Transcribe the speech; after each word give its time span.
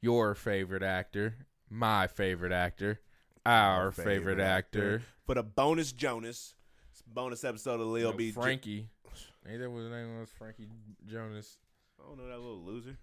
your 0.00 0.34
favorite 0.34 0.82
actor, 0.82 1.34
my 1.68 2.06
favorite 2.06 2.52
actor, 2.52 3.00
our 3.44 3.92
favorite, 3.92 4.14
favorite 4.14 4.40
actor, 4.40 5.02
For 5.26 5.34
the 5.34 5.42
bonus 5.42 5.92
Jonas, 5.92 6.54
bonus 7.06 7.44
episode 7.44 7.80
of 7.80 7.88
know, 8.10 8.12
B. 8.12 8.30
Frankie. 8.30 8.88
Ain't 9.48 9.60
that 9.60 9.70
what 9.70 9.80
his 9.80 9.90
name 9.90 10.18
was? 10.18 10.28
Frankie 10.30 10.68
Jonas. 11.06 11.58
I 11.98 12.08
don't 12.08 12.18
know 12.18 12.28
that 12.28 12.38
little 12.38 12.62
loser. 12.62 12.96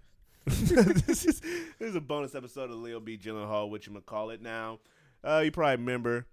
this, 0.46 1.26
is, 1.26 1.40
this 1.80 1.90
is 1.90 1.96
a 1.96 2.02
bonus 2.02 2.36
episode 2.36 2.70
of 2.70 2.78
Leo 2.78 3.00
B. 3.00 3.18
Gyllenhaal, 3.18 3.70
what 3.70 3.86
you 3.86 3.94
gonna 3.94 4.02
call 4.02 4.30
it 4.30 4.42
now. 4.42 4.80
Uh, 5.24 5.42
you 5.44 5.52
probably 5.52 5.78
remember. 5.78 6.26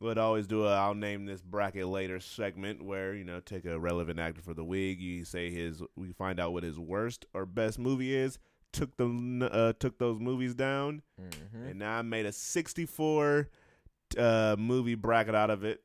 Would 0.00 0.18
always 0.18 0.48
do 0.48 0.66
a 0.66 0.74
I'll 0.74 0.94
name 0.94 1.26
this 1.26 1.42
bracket 1.42 1.86
later 1.86 2.18
segment 2.18 2.82
where 2.82 3.14
you 3.14 3.22
know 3.22 3.38
take 3.38 3.66
a 3.66 3.78
relevant 3.78 4.18
actor 4.18 4.40
for 4.40 4.52
the 4.52 4.64
week. 4.64 4.98
You 4.98 5.24
say 5.24 5.50
his, 5.50 5.80
we 5.94 6.12
find 6.12 6.40
out 6.40 6.52
what 6.52 6.64
his 6.64 6.76
worst 6.76 7.24
or 7.34 7.46
best 7.46 7.78
movie 7.78 8.16
is. 8.16 8.38
Took 8.72 8.96
them, 8.96 9.42
uh, 9.42 9.74
took 9.78 9.98
those 9.98 10.18
movies 10.20 10.54
down, 10.54 11.02
Mm-hmm. 11.20 11.66
and 11.68 11.78
now 11.78 11.98
I 11.98 12.02
made 12.02 12.24
a 12.26 12.32
64 12.32 13.48
uh, 14.18 14.56
movie 14.58 14.94
bracket 14.94 15.34
out 15.34 15.50
of 15.50 15.64
it. 15.64 15.82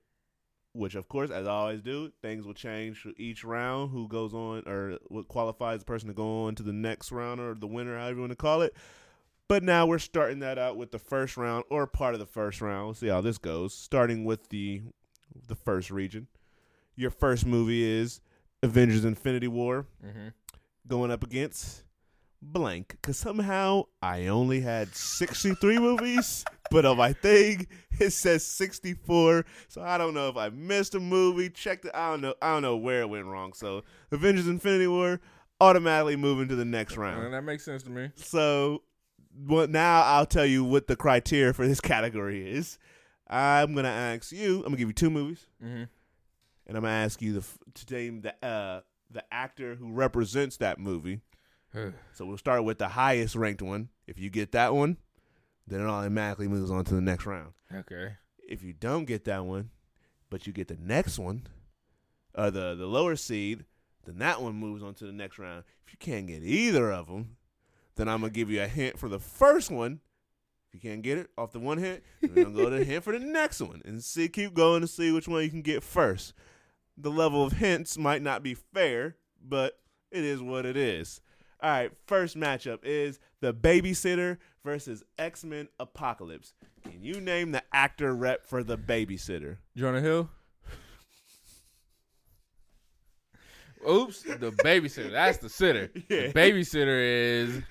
Which, 0.74 0.94
of 0.96 1.08
course, 1.10 1.32
as 1.32 1.48
I 1.48 1.52
always 1.52 1.82
do, 1.82 2.12
things 2.22 2.46
will 2.46 2.54
change 2.54 3.00
for 3.00 3.10
each 3.18 3.44
round. 3.44 3.90
Who 3.92 4.08
goes 4.08 4.34
on, 4.34 4.64
or 4.68 5.00
what 5.08 5.28
qualifies 5.28 5.80
the 5.80 5.86
person 5.86 6.08
to 6.08 6.14
go 6.14 6.44
on 6.46 6.56
to 6.56 6.64
the 6.64 6.72
next 6.74 7.12
round, 7.12 7.40
or 7.42 7.56
the 7.56 7.66
winner, 7.68 7.98
however 7.98 8.16
you 8.16 8.20
want 8.22 8.32
to 8.32 8.36
call 8.36 8.62
it. 8.62 8.74
But 9.48 9.64
now 9.64 9.86
we're 9.88 9.98
starting 9.98 10.40
that 10.40 10.58
out 10.60 10.78
with 10.78 10.92
the 10.92 11.00
first 11.00 11.36
round, 11.36 11.64
or 11.72 11.88
part 11.88 12.14
of 12.14 12.20
the 12.20 12.26
first 12.28 12.62
round. 12.62 12.86
We'll 12.86 12.94
see 12.94 13.08
how 13.08 13.22
this 13.22 13.38
goes. 13.40 13.74
Starting 13.74 14.24
with 14.24 14.50
the 14.50 14.82
the 15.48 15.56
first 15.56 15.90
region. 15.90 16.28
Your 16.96 17.10
first 17.12 17.46
movie 17.46 17.84
is 17.84 18.22
Avengers: 18.62 19.04
Infinity 19.04 19.48
War 19.48 19.88
Mm-hmm. 20.06 20.28
going 20.88 21.10
up 21.12 21.24
against 21.24 21.84
blank 22.42 22.90
because 22.90 23.18
somehow 23.18 23.84
I 24.02 24.28
only 24.28 24.62
had 24.62 24.96
63 24.96 25.80
movies, 25.80 26.46
but 26.72 26.86
on 26.86 26.98
my 26.98 27.14
thing 27.14 27.68
it 28.00 28.12
says 28.12 28.46
64. 28.46 29.46
So 29.68 29.82
I 29.82 29.98
don't 29.98 30.14
know 30.14 30.30
if 30.30 30.38
I 30.38 30.50
missed 30.50 30.96
a 30.96 31.00
movie, 31.00 31.50
checked 31.50 31.86
it. 31.86 31.92
I 31.94 32.12
don't 32.12 32.22
know. 32.22 32.36
I 32.42 32.54
don't 32.54 32.62
know 32.62 32.78
where 32.78 33.02
it 33.02 33.10
went 33.10 33.26
wrong. 33.26 33.54
So 33.54 33.84
Avengers: 34.12 34.48
Infinity 34.48 34.88
War 34.88 35.20
automatically 35.60 36.16
moving 36.16 36.48
to 36.50 36.56
the 36.56 36.66
next 36.66 36.98
round. 36.98 37.34
that 37.34 37.42
makes 37.44 37.66
sense 37.66 37.82
to 37.84 37.90
me. 37.90 38.12
So 38.16 38.84
what 39.46 39.70
now? 39.70 40.02
I'll 40.04 40.26
tell 40.26 40.46
you 40.46 40.64
what 40.64 40.88
the 40.88 40.96
criteria 40.96 41.54
for 41.54 41.68
this 41.68 41.82
category 41.82 42.50
is. 42.52 42.78
I'm 43.28 43.74
gonna 43.76 43.88
ask 43.90 44.32
you. 44.32 44.58
I'm 44.58 44.64
gonna 44.66 44.78
give 44.78 44.90
you 44.90 44.94
two 44.94 45.10
movies 45.10 45.46
Mm-hmm. 45.64 45.84
and 46.68 46.78
I'm 46.78 46.84
gonna 46.84 46.90
ask 46.90 47.22
you 47.22 47.34
the, 47.34 47.46
to 47.86 47.94
name 47.94 48.22
the 48.22 48.46
uh, 48.48 48.82
the 49.10 49.24
actor 49.34 49.76
who 49.76 49.92
represents 49.92 50.58
that 50.58 50.80
movie. 50.80 51.22
So 52.14 52.26
we'll 52.26 52.38
start 52.38 52.64
with 52.64 52.78
the 52.80 52.88
highest 52.88 53.36
ranked 53.36 53.62
one. 53.62 53.90
If 54.08 54.18
you 54.20 54.30
get 54.30 54.52
that 54.54 54.74
one, 54.74 54.98
then 55.68 55.82
it 55.82 55.86
automatically 55.88 56.48
moves 56.48 56.72
on 56.72 56.86
to 56.86 56.96
the 56.96 57.02
next 57.02 57.26
round. 57.26 57.54
okay. 57.74 58.14
If 58.48 58.64
you 58.64 58.72
don't 58.74 59.06
get 59.06 59.26
that 59.26 59.44
one, 59.46 59.72
but 60.30 60.48
you 60.48 60.54
get 60.54 60.70
the 60.70 60.78
next 60.80 61.20
one, 61.20 61.48
uh, 62.34 62.50
the 62.50 62.76
the 62.76 62.86
lower 62.86 63.16
seed, 63.18 63.66
then 64.06 64.20
that 64.20 64.42
one 64.42 64.56
moves 64.56 64.82
on 64.82 64.94
to 64.96 65.06
the 65.06 65.12
next 65.12 65.38
round. 65.38 65.66
If 65.86 65.92
you 65.92 65.98
can't 66.00 66.28
get 66.28 66.44
either 66.44 66.92
of 66.92 67.08
them, 67.08 67.36
then 67.96 68.08
I'm 68.08 68.22
gonna 68.22 68.32
give 68.32 68.50
you 68.50 68.62
a 68.62 68.68
hint 68.68 68.98
for 68.98 69.10
the 69.10 69.20
first 69.20 69.70
one. 69.70 70.00
If 70.70 70.76
you 70.76 70.90
can't 70.90 71.02
get 71.02 71.18
it 71.18 71.30
off 71.38 71.52
the 71.52 71.60
one 71.60 71.78
hint, 71.78 72.04
then 72.22 72.32
we're 72.36 72.44
gonna 72.46 72.56
go 72.56 72.70
to 72.70 72.78
the 72.78 72.86
hint 72.86 73.04
for 73.04 73.12
the 73.12 73.20
next 73.26 73.60
one 73.62 73.82
and 73.84 74.02
see. 74.02 74.30
Keep 74.30 74.54
going 74.54 74.82
to 74.82 74.88
see 74.88 75.12
which 75.12 75.28
one 75.28 75.44
you 75.44 75.50
can 75.50 75.62
get 75.62 75.84
first. 75.84 76.34
The 76.98 77.12
level 77.12 77.44
of 77.44 77.54
hints 77.54 77.98
might 77.98 78.22
not 78.22 78.44
be 78.44 78.54
fair, 78.54 79.18
but 79.46 79.78
it 80.10 80.24
is 80.24 80.42
what 80.42 80.66
it 80.66 80.78
is. 80.78 81.20
All 81.62 81.70
right, 81.72 81.92
first 82.06 82.38
matchup 82.38 82.80
is 82.84 83.20
the 83.42 83.54
babysitter 83.54 84.38
versus 84.64 85.04
X 85.18 85.44
Men 85.44 85.68
Apocalypse. 85.80 86.54
Can 86.84 87.04
you 87.04 87.20
name 87.20 87.52
the 87.52 87.64
actor 87.74 88.14
rep 88.14 88.46
for 88.48 88.64
the 88.64 88.78
babysitter? 88.78 89.58
Jonah 89.76 90.02
Hill. 90.02 90.30
Oops, 93.90 94.22
the 94.24 94.52
babysitter. 94.64 95.12
That's 95.12 95.38
the 95.38 95.50
sitter. 95.50 95.92
Yeah. 96.10 96.28
The 96.28 96.34
babysitter 96.34 97.02
is. 97.46 97.62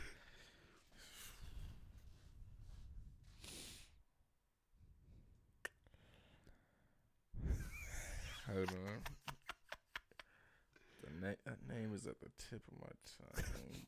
Hold 8.53 8.69
on. 8.69 9.03
The 11.03 11.27
na- 11.27 11.35
that 11.45 11.59
name 11.77 11.93
is 11.95 12.07
at 12.07 12.19
the 12.21 12.31
tip 12.39 12.63
of 12.73 12.79
my 12.81 12.89
tongue. 13.21 13.85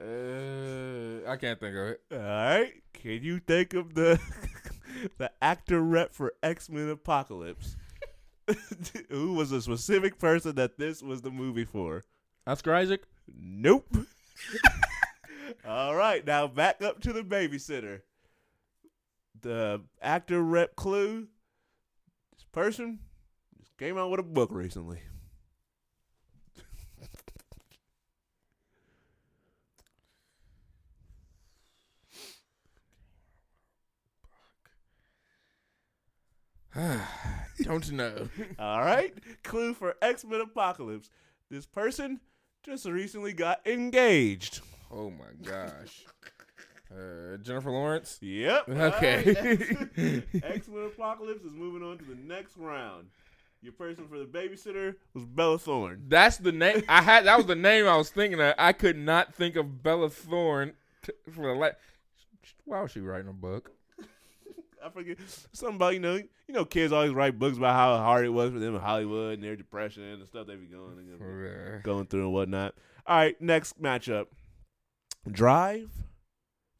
uh, 0.00 1.30
I 1.30 1.36
can't 1.36 1.60
think 1.60 1.76
of 1.76 1.88
it. 1.88 2.00
All 2.10 2.18
right, 2.18 2.72
can 2.94 3.22
you 3.22 3.38
think 3.40 3.74
of 3.74 3.94
the 3.94 4.18
the 5.18 5.30
actor 5.42 5.82
rep 5.82 6.14
for 6.14 6.32
X 6.42 6.70
Men 6.70 6.88
Apocalypse? 6.88 7.76
Who 9.10 9.34
was 9.34 9.52
a 9.52 9.60
specific 9.60 10.18
person 10.18 10.54
that 10.54 10.78
this 10.78 11.02
was 11.02 11.20
the 11.20 11.30
movie 11.30 11.64
for? 11.64 12.04
Oscar 12.46 12.74
Isaac. 12.74 13.02
Nope. 13.28 13.94
All 15.66 15.94
right, 15.96 16.24
now 16.24 16.46
back 16.46 16.80
up 16.80 17.00
to 17.02 17.12
the 17.12 17.22
babysitter. 17.22 18.02
The 19.42 19.82
actor 20.00 20.42
rep 20.42 20.76
clue. 20.76 21.28
This 22.32 22.44
person 22.52 23.00
just 23.58 23.76
came 23.76 23.98
out 23.98 24.10
with 24.10 24.20
a 24.20 24.24
book 24.24 24.50
recently. 24.52 25.00
Don't 37.62 37.90
know. 37.92 38.28
All 38.58 38.80
right, 38.80 39.14
clue 39.42 39.72
for 39.72 39.96
X 40.02 40.24
Men 40.24 40.42
Apocalypse. 40.42 41.08
This 41.50 41.64
person 41.64 42.20
just 42.62 42.84
recently 42.84 43.32
got 43.32 43.66
engaged. 43.66 44.60
Oh 44.90 45.10
my 45.10 45.32
gosh. 45.42 46.04
Uh, 46.90 47.36
Jennifer 47.38 47.70
Lawrence. 47.70 48.18
Yep. 48.22 48.68
Okay. 48.68 49.34
X 50.42 50.68
Men 50.68 50.84
Apocalypse 50.86 51.44
is 51.44 51.52
moving 51.52 51.82
on 51.86 51.98
to 51.98 52.04
the 52.04 52.14
next 52.14 52.56
round. 52.56 53.08
Your 53.62 53.72
person 53.72 54.06
for 54.06 54.18
the 54.18 54.24
babysitter 54.26 54.94
was 55.14 55.24
Bella 55.24 55.58
Thorne. 55.58 56.04
That's 56.08 56.36
the 56.36 56.52
name. 56.52 56.84
I 56.88 57.02
had 57.02 57.24
that 57.24 57.36
was 57.36 57.46
the 57.46 57.56
name 57.56 57.86
I 57.88 57.96
was 57.96 58.10
thinking 58.10 58.40
of. 58.40 58.54
I 58.58 58.72
could 58.72 58.96
not 58.96 59.34
think 59.34 59.56
of 59.56 59.82
Bella 59.82 60.10
Thorne 60.10 60.74
t- 61.02 61.12
for 61.32 61.46
the 61.52 61.58
la- 61.58 61.70
Why 62.64 62.82
was 62.82 62.92
she 62.92 63.00
writing 63.00 63.28
a 63.28 63.32
book? 63.32 63.72
I 64.84 64.88
forget 64.90 65.16
something 65.52 65.76
about 65.76 65.94
you 65.94 66.00
know 66.00 66.14
you 66.14 66.54
know 66.54 66.64
kids 66.64 66.92
always 66.92 67.12
write 67.12 67.38
books 67.40 67.56
about 67.56 67.74
how 67.74 67.96
hard 67.96 68.24
it 68.26 68.28
was 68.30 68.52
for 68.52 68.60
them 68.60 68.76
in 68.76 68.80
Hollywood 68.80 69.34
and 69.34 69.42
their 69.42 69.56
depression 69.56 70.04
and 70.04 70.22
the 70.22 70.26
stuff 70.26 70.46
they 70.46 70.54
be 70.54 70.66
going 70.66 71.08
Uh, 71.20 71.80
going 71.82 72.06
through 72.06 72.24
and 72.26 72.32
whatnot. 72.32 72.74
All 73.06 73.16
right, 73.16 73.40
next 73.40 73.82
matchup: 73.82 74.26
Drive 75.28 75.88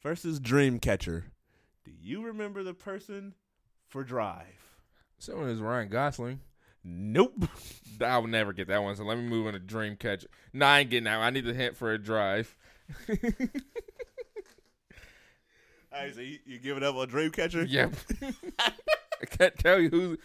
versus 0.01 0.39
Dreamcatcher. 0.39 1.23
Do 1.85 1.91
you 1.99 2.21
remember 2.25 2.63
the 2.63 2.73
person 2.73 3.33
for 3.87 4.03
Drive? 4.03 4.77
Someone 5.19 5.49
is 5.49 5.59
Ryan 5.59 5.89
Gosling. 5.89 6.39
Nope. 6.83 7.33
I'll 8.01 8.27
never 8.27 8.53
get 8.53 8.67
that 8.67 8.83
one. 8.83 8.95
So 8.95 9.03
let 9.03 9.17
me 9.17 9.23
move 9.23 9.47
on 9.47 9.53
to 9.53 9.59
Dreamcatcher. 9.59 10.25
No, 10.53 10.65
I 10.65 10.79
ain't 10.79 10.89
getting 10.89 11.05
that. 11.05 11.17
one. 11.17 11.25
I 11.25 11.29
need 11.31 11.45
the 11.45 11.53
hint 11.53 11.75
for 11.75 11.91
a 11.91 11.97
drive. 11.97 12.55
All 15.89 16.03
right, 16.03 16.13
so 16.13 16.21
you, 16.21 16.37
you 16.45 16.59
giving 16.59 16.83
up 16.83 16.95
on 16.95 17.07
Dreamcatcher? 17.07 17.65
yep. 17.69 17.93
I 18.59 19.25
can't 19.25 19.57
tell 19.57 19.79
you 19.79 19.89
who's. 19.89 20.17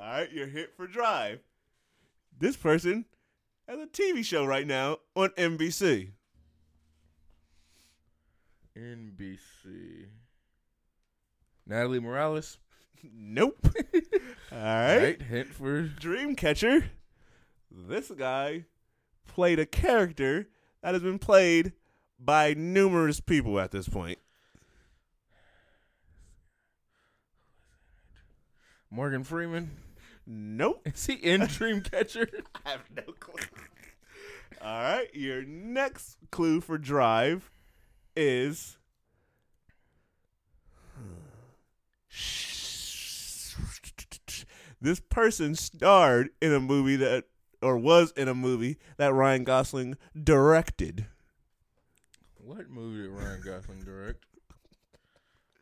All 0.00 0.12
right, 0.12 0.30
your 0.32 0.46
hit 0.46 0.74
for 0.76 0.86
Drive. 0.86 1.40
This 2.38 2.56
person 2.56 3.06
has 3.66 3.80
a 3.80 3.86
TV 3.86 4.24
show 4.24 4.44
right 4.44 4.66
now 4.66 4.98
on 5.16 5.30
NBC. 5.30 6.10
NBC. 8.76 10.06
Natalie 11.66 12.00
Morales. 12.00 12.58
Nope. 13.02 13.58
All 14.52 14.58
right. 14.58 15.02
Right. 15.02 15.22
Hint 15.22 15.48
for. 15.48 15.84
Dreamcatcher. 15.84 16.84
This 17.70 18.10
guy 18.10 18.64
played 19.26 19.58
a 19.58 19.66
character 19.66 20.48
that 20.82 20.94
has 20.94 21.02
been 21.02 21.18
played 21.18 21.72
by 22.18 22.54
numerous 22.54 23.20
people 23.20 23.58
at 23.58 23.70
this 23.70 23.88
point. 23.88 24.18
Morgan 28.90 29.24
Freeman. 29.24 29.70
Nope. 30.26 30.82
Is 30.86 31.06
he 31.06 31.14
in 31.14 31.40
Dreamcatcher? 31.42 32.28
I 32.64 32.70
have 32.70 32.84
no 32.94 33.12
clue. 33.18 33.44
All 34.60 34.80
right, 34.82 35.14
your 35.14 35.42
next 35.42 36.16
clue 36.30 36.60
for 36.60 36.78
Drive 36.78 37.50
is 38.16 38.78
this 44.80 45.00
person 45.00 45.54
starred 45.54 46.30
in 46.40 46.52
a 46.52 46.60
movie 46.60 46.96
that, 46.96 47.24
or 47.62 47.76
was 47.76 48.12
in 48.12 48.28
a 48.28 48.34
movie 48.34 48.78
that 48.96 49.12
Ryan 49.12 49.44
Gosling 49.44 49.96
directed. 50.20 51.06
What 52.36 52.70
movie 52.70 53.02
did 53.02 53.10
Ryan 53.10 53.42
Gosling 53.44 53.82
direct? 53.84 54.24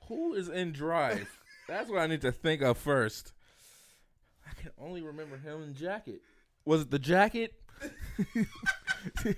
Who 0.09 0.35
is 0.35 0.49
in 0.49 0.73
Drive? 0.73 1.29
That's 1.67 1.91
what 1.91 2.01
I 2.01 2.07
need 2.07 2.21
to 2.21 2.33
think 2.33 2.61
of 2.61 2.77
first. 2.77 3.33
I 4.47 4.53
can 4.61 4.71
only 4.79 5.01
remember 5.01 5.39
him 5.39 5.63
in 5.63 5.75
Jacket. 5.75 6.21
Was 6.67 6.83
it 6.83 6.91
the 6.91 6.99
Jacket? 6.99 7.55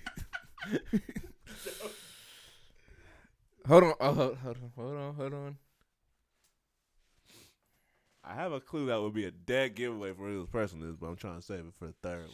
hold 3.66 3.84
on, 3.84 3.94
oh, 4.00 4.12
hold, 4.12 4.38
hold 4.38 4.56
on, 4.56 4.72
hold 4.76 4.96
on, 4.96 5.14
hold 5.14 5.34
on. 5.34 5.56
I 8.24 8.34
have 8.34 8.52
a 8.52 8.60
clue 8.60 8.86
that 8.86 9.00
would 9.00 9.14
be 9.14 9.26
a 9.26 9.30
dead 9.30 9.76
giveaway 9.76 10.12
for 10.12 10.26
who 10.26 10.40
this 10.40 10.50
person 10.50 10.82
is, 10.82 10.96
but 10.96 11.06
I'm 11.06 11.16
trying 11.16 11.36
to 11.36 11.42
save 11.42 11.60
it 11.60 11.74
for 11.78 11.86
the 11.86 11.94
third 12.02 12.26
one. 12.26 12.30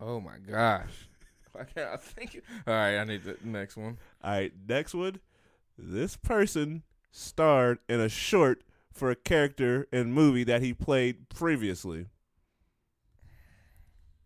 Oh 0.00 0.20
my 0.20 0.36
gosh. 0.38 1.08
Why 1.52 1.64
can't 1.64 1.90
I 1.90 1.96
think? 1.96 2.42
All 2.66 2.74
right, 2.74 2.98
I 2.98 3.04
need 3.04 3.24
the 3.24 3.38
next 3.42 3.76
one. 3.76 3.96
All 4.22 4.32
right, 4.32 4.52
next 4.68 4.92
one. 4.94 5.20
This 5.78 6.16
person 6.16 6.82
starred 7.10 7.78
in 7.88 8.00
a 8.00 8.08
short 8.08 8.62
for 8.92 9.10
a 9.10 9.16
character 9.16 9.88
in 9.92 10.12
movie 10.12 10.44
that 10.44 10.62
he 10.62 10.74
played 10.74 11.28
previously. 11.28 12.06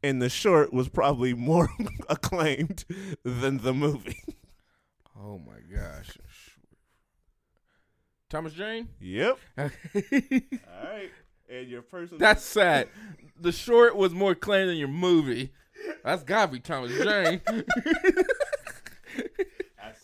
And 0.02 0.20
the 0.22 0.28
short 0.28 0.72
was 0.72 0.88
probably 0.88 1.34
more 1.34 1.68
acclaimed 2.08 2.84
than 3.24 3.58
the 3.58 3.74
movie. 3.74 4.22
Oh 5.18 5.38
my 5.38 5.58
gosh. 5.74 6.16
Thomas 8.30 8.52
Jane? 8.52 8.88
Yep. 9.00 9.38
All 9.58 9.70
right. 10.84 11.10
And 11.50 11.68
your 11.68 11.82
person 11.82 12.18
That's 12.18 12.44
sad. 12.44 12.88
The 13.40 13.52
short 13.52 13.96
was 13.96 14.12
more 14.12 14.32
acclaimed 14.32 14.68
than 14.70 14.76
your 14.76 14.88
movie. 14.88 15.52
That's 16.04 16.22
gotta 16.24 16.52
be 16.52 16.60
Thomas 16.60 16.92
Jane. 16.92 17.40
That's 17.46 17.64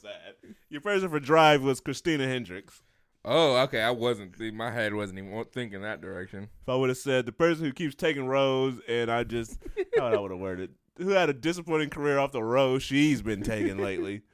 sad. 0.00 0.34
Your 0.70 0.80
person 0.80 1.10
for 1.10 1.20
Drive 1.20 1.62
was 1.62 1.80
Christina 1.80 2.26
Hendricks. 2.26 2.82
Oh, 3.24 3.56
okay. 3.62 3.80
I 3.80 3.90
wasn't. 3.90 4.36
see, 4.36 4.50
My 4.50 4.70
head 4.70 4.94
wasn't 4.94 5.18
even 5.18 5.44
thinking 5.52 5.82
that 5.82 6.00
direction. 6.00 6.48
If 6.62 6.68
I 6.68 6.74
would 6.74 6.88
have 6.90 6.98
said 6.98 7.26
the 7.26 7.32
person 7.32 7.64
who 7.64 7.72
keeps 7.72 7.94
taking 7.94 8.26
rows, 8.26 8.80
and 8.88 9.10
I 9.10 9.24
just 9.24 9.58
how 9.98 10.10
would 10.10 10.16
I 10.16 10.20
would 10.20 10.30
have 10.30 10.40
worded 10.40 10.70
who 10.96 11.08
had 11.10 11.28
a 11.28 11.34
disappointing 11.34 11.90
career 11.90 12.18
off 12.18 12.32
the 12.32 12.42
road 12.42 12.82
she's 12.82 13.22
been 13.22 13.42
taking 13.42 13.78
lately. 13.78 14.22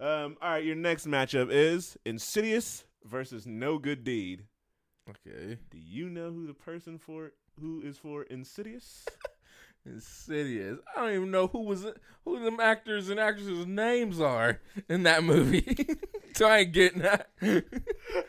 Um, 0.00 0.38
all 0.40 0.52
right, 0.52 0.64
your 0.64 0.76
next 0.76 1.06
matchup 1.06 1.48
is 1.50 1.98
Insidious 2.06 2.86
versus 3.04 3.46
No 3.46 3.76
Good 3.76 4.02
Deed. 4.02 4.46
Okay. 5.10 5.58
Do 5.70 5.76
you 5.76 6.08
know 6.08 6.32
who 6.32 6.46
the 6.46 6.54
person 6.54 6.96
for 6.96 7.32
who 7.60 7.82
is 7.82 7.98
for 7.98 8.22
Insidious? 8.22 9.04
Insidious. 9.94 10.78
I 10.96 11.00
don't 11.00 11.14
even 11.14 11.30
know 11.30 11.46
who 11.46 11.60
was 11.60 11.86
who 12.24 12.44
them 12.44 12.60
actors 12.60 13.08
and 13.08 13.18
actresses' 13.18 13.66
names 13.66 14.20
are 14.20 14.60
in 14.88 15.02
that 15.04 15.24
movie. 15.24 15.86
so 16.34 16.46
I 16.46 16.58
ain't 16.58 16.72
getting 16.72 17.02
that. 17.02 17.28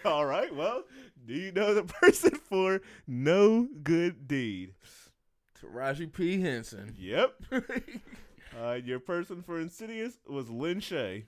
all 0.06 0.26
right, 0.26 0.54
well, 0.56 0.84
do 1.26 1.34
you 1.34 1.52
know 1.52 1.74
the 1.74 1.84
person 2.02 2.32
for 2.36 2.82
No 3.08 3.68
Good 3.84 4.28
Deed? 4.28 4.74
Taraji 5.62 6.12
P. 6.12 6.42
Henson. 6.42 6.96
Yep. 6.98 7.44
uh, 8.60 8.74
your 8.84 9.00
person 9.00 9.44
for 9.44 9.60
Insidious 9.60 10.18
was 10.28 10.50
Lin 10.50 10.80
Shaye. 10.80 11.26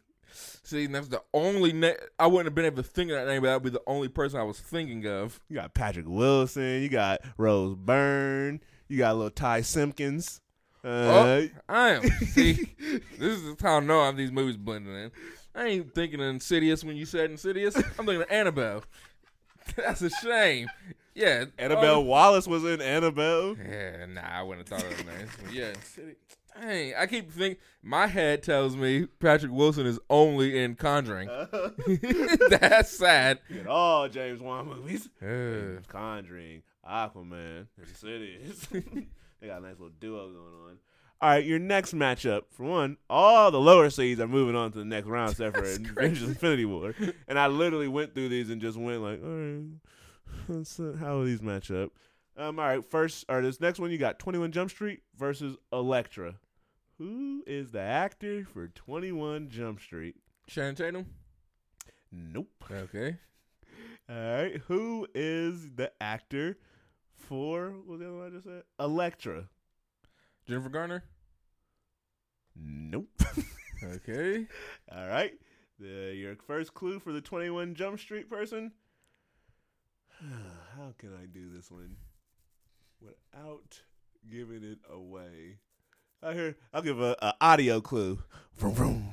See, 0.63 0.88
that's 0.88 1.09
the 1.09 1.21
only 1.33 1.74
name 1.74 1.94
I 2.18 2.25
wouldn't 2.25 2.47
have 2.47 2.56
been 2.56 2.65
able 2.65 2.81
to 2.81 2.89
think 2.89 3.12
of 3.12 3.18
that 3.18 3.27
name, 3.27 3.41
but 3.41 3.50
that 3.50 3.56
would 3.56 3.71
be 3.71 3.77
the 3.77 3.83
only 3.86 4.07
person 4.07 4.39
I 4.39 4.44
was 4.44 4.59
thinking 4.59 5.06
of. 5.06 5.39
You 5.47 5.57
got 5.57 5.75
Patrick 5.75 6.07
Wilson. 6.07 6.81
You 6.81 6.89
got 6.89 7.21
Rose 7.38 7.75
Byrne. 7.75 8.62
You 8.93 8.99
got 8.99 9.13
a 9.13 9.15
little 9.15 9.31
Ty 9.31 9.61
Simpkins. 9.61 10.39
Uh, 10.83 10.87
Oh. 10.87 11.49
I 11.67 11.89
am. 11.93 12.03
See, 12.27 12.75
this 13.17 13.41
is 13.41 13.55
how 13.59 13.77
I 13.77 13.79
know 13.79 14.01
I'm 14.01 14.15
these 14.15 14.31
movies 14.31 14.55
blending 14.55 14.93
in. 14.93 15.11
I 15.55 15.65
ain't 15.65 15.95
thinking 15.95 16.19
of 16.21 16.27
Insidious 16.27 16.83
when 16.83 16.95
you 16.95 17.07
said 17.07 17.31
Insidious. 17.31 17.75
I'm 17.75 18.05
thinking 18.05 18.21
of 18.21 18.29
Annabelle. 18.29 18.83
That's 19.75 20.03
a 20.03 20.11
shame. 20.11 20.69
Yeah, 21.15 21.45
Annabelle 21.57 21.95
oh, 21.95 22.01
Wallace 22.01 22.45
was 22.45 22.65
in 22.65 22.81
Annabelle. 22.81 23.57
yeah, 23.57 24.05
nah, 24.05 24.21
I 24.21 24.43
wouldn't 24.43 24.69
have 24.69 24.79
thought 24.79 24.91
of 24.91 25.05
names. 25.07 25.31
Yeah, 25.51 25.69
Insidious. 25.69 26.17
Dang, 26.59 26.94
I 26.97 27.05
keep 27.07 27.31
thinking. 27.31 27.59
My 27.81 28.07
head 28.07 28.44
tells 28.44 28.75
me 28.75 29.07
Patrick 29.19 29.51
Wilson 29.51 29.85
is 29.85 30.00
only 30.09 30.57
in 30.61 30.75
Conjuring. 30.75 31.29
That's 32.50 32.89
sad. 32.97 33.39
All 33.67 34.07
James 34.07 34.39
Wan 34.41 34.67
movies. 34.67 35.09
Uh, 35.21 35.81
Conjuring, 35.88 36.63
Aquaman, 36.89 37.67
Insidious. 37.77 38.65
they 38.71 39.47
got 39.47 39.59
a 39.59 39.65
nice 39.65 39.79
little 39.79 39.89
duo 40.00 40.27
going 40.29 40.53
on. 40.69 40.77
All 41.21 41.29
right, 41.29 41.45
your 41.45 41.59
next 41.59 41.94
matchup. 41.94 42.44
For 42.51 42.63
one, 42.63 42.97
all 43.09 43.50
the 43.50 43.59
lower 43.59 43.89
seeds 43.89 44.19
are 44.19 44.27
moving 44.27 44.55
on 44.55 44.73
to 44.73 44.79
the 44.79 44.85
next 44.85 45.07
round, 45.07 45.31
except 45.31 45.55
for 45.55 45.63
Avengers. 45.63 46.23
Infinity 46.23 46.65
War. 46.65 46.94
And 47.27 47.39
I 47.39 47.47
literally 47.47 47.88
went 47.88 48.13
through 48.13 48.29
these 48.29 48.50
and 48.50 48.59
just 48.59 48.77
went 48.77 49.01
like, 49.01 49.23
all 49.23 49.29
right, 49.29 49.63
let's, 50.50 50.79
uh, 50.79 50.97
how 51.00 51.17
will 51.17 51.25
these 51.25 51.41
match 51.41 51.71
up? 51.71 51.91
Um, 52.35 52.59
all 52.59 52.65
right, 52.65 52.83
first, 52.83 53.25
or 53.29 53.41
this 53.41 53.61
next 53.61 53.79
one, 53.79 53.91
you 53.91 53.97
got 53.97 54.19
21 54.19 54.51
Jump 54.51 54.69
Street 54.69 55.01
versus 55.15 55.55
Elektra. 55.71 56.35
Who 57.03 57.44
is 57.45 57.71
the 57.71 57.81
actor 57.81 58.45
for 58.45 58.69
21 58.69 59.50
Jump 59.50 59.81
Street? 59.81 60.15
Shannon 60.47 60.75
Tatum. 60.75 61.05
Nope. 62.13 62.63
Okay. 62.71 63.17
All 64.09 64.15
right, 64.15 64.61
who 64.67 65.05
is 65.13 65.69
the 65.75 65.91
actor 66.00 66.57
for 67.13 67.71
what 67.71 67.88
was 67.88 68.00
the 68.00 68.07
other 68.07 68.15
one 68.15 68.27
I 68.27 68.29
just 68.29 68.45
said? 68.45 68.63
Elektra. 68.79 69.50
Jennifer 70.47 70.69
Garner. 70.69 71.03
Nope. 72.55 73.09
Okay. 73.83 74.47
All 74.95 75.07
right. 75.07 75.33
The 75.77 76.15
your 76.15 76.38
first 76.47 76.73
clue 76.73 77.00
for 77.00 77.11
the 77.11 77.19
21 77.19 77.75
Jump 77.75 78.00
Street 78.00 78.29
person. 78.29 78.71
How 80.77 80.94
can 80.97 81.09
I 81.21 81.25
do 81.25 81.50
this 81.50 81.69
one 81.69 81.97
without 83.01 83.81
giving 84.31 84.63
it 84.63 84.79
away? 84.89 85.57
I 86.25 86.33
hear. 86.33 86.55
I'll 86.73 86.81
give 86.81 86.99
a, 87.01 87.15
a 87.21 87.33
audio 87.41 87.81
clue. 87.81 88.19
Vroom, 88.55 88.73
vroom. 88.73 89.11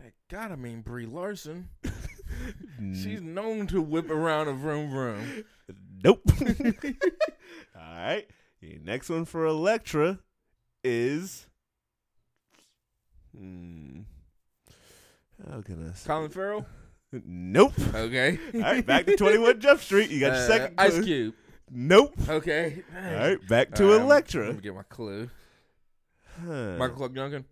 That 0.00 0.12
gotta 0.30 0.56
mean 0.56 0.80
Brie 0.82 1.06
Larson. 1.06 1.68
She's 2.78 3.20
known 3.20 3.66
to 3.68 3.80
whip 3.82 4.10
around 4.10 4.48
a 4.48 4.52
vroom 4.54 4.90
vroom. 4.90 5.44
Nope. 6.02 6.22
All 7.76 7.94
right. 7.94 8.26
Your 8.60 8.80
next 8.80 9.08
one 9.10 9.24
for 9.24 9.44
Elektra 9.44 10.18
is. 10.82 11.46
Hmm. 13.36 14.00
How 15.50 15.60
can 15.60 15.88
I 15.88 15.92
say? 15.94 16.06
Colin 16.08 16.30
Farrell. 16.30 16.66
Nope. 17.12 17.74
Okay. 17.94 18.38
All 18.54 18.60
right, 18.60 18.86
back 18.86 19.04
to 19.06 19.16
21 19.16 19.60
Jump 19.60 19.80
Street. 19.80 20.10
You 20.10 20.20
got 20.20 20.28
your 20.28 20.36
Uh, 20.36 20.46
second 20.46 20.74
Ice 20.78 20.92
clue. 20.92 21.04
Cube. 21.04 21.34
Nope. 21.74 22.14
Okay. 22.28 22.82
All 22.94 23.14
right, 23.14 23.48
back 23.48 23.74
to 23.76 23.94
Elektra. 23.94 24.46
Let 24.48 24.56
me 24.56 24.60
get 24.60 24.74
my 24.74 24.82
clue. 24.82 25.30
Huh. 26.44 26.76
Michael 26.78 26.96
Clarke 26.96 27.14
Duncan. 27.14 27.44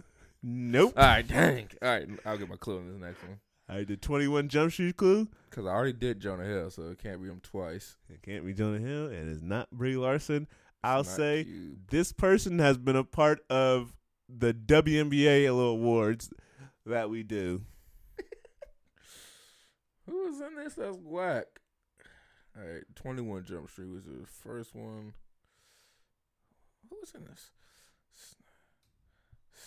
Nope. 0.43 0.93
All 0.97 1.05
right, 1.05 1.27
dang. 1.27 1.69
All 1.81 1.89
right, 1.89 2.09
I'll 2.27 2.37
get 2.37 2.49
my 2.49 2.57
clue 2.57 2.79
in 2.79 2.89
this 2.89 3.01
next 3.01 3.23
one. 3.23 3.41
I 3.67 3.85
did 3.85 4.03
21 4.03 4.49
Jump 4.49 4.73
Street 4.73 4.97
clue. 4.97 5.29
Because 5.49 5.65
I 5.65 5.71
already 5.71 5.95
did 5.95 6.21
Jonah 6.21 6.45
Hill, 6.45 6.71
so 6.71 6.91
it 6.91 6.99
can't 6.99 7.23
be 7.23 7.29
him 7.29 7.41
twice. 7.43 7.97
It 8.11 8.21
can't 8.23 8.45
be 8.45 8.53
Jonah 8.53 8.79
Hill, 8.79 9.07
and 9.07 9.31
it's 9.31 9.43
not 9.43 9.71
Brie 9.71 9.97
Larson. 9.97 10.49
I'll 10.85 11.05
say 11.05 11.47
this 11.91 12.13
person 12.13 12.59
has 12.59 12.79
been 12.79 12.97
a 12.97 13.05
part 13.05 13.41
of 13.49 13.95
the 14.29 14.53
WNBA 14.53 15.49
awards 15.49 16.31
that 16.87 17.11
we 17.11 17.23
do. 17.23 17.63
Who 20.07 20.25
was 20.27 20.41
in 20.41 20.57
this? 20.57 20.75
That's 20.75 20.97
whack. 20.97 21.47
All 22.57 22.67
right, 22.67 22.83
21 22.97 23.45
Jump 23.45 23.71
Street 23.71 23.91
was 23.91 24.05
the 24.05 24.27
first 24.27 24.75
one. 24.75 25.15
Who 26.89 26.97
was 27.01 27.13
in 27.15 27.25
this? 27.25 27.51
It's- 28.13 28.37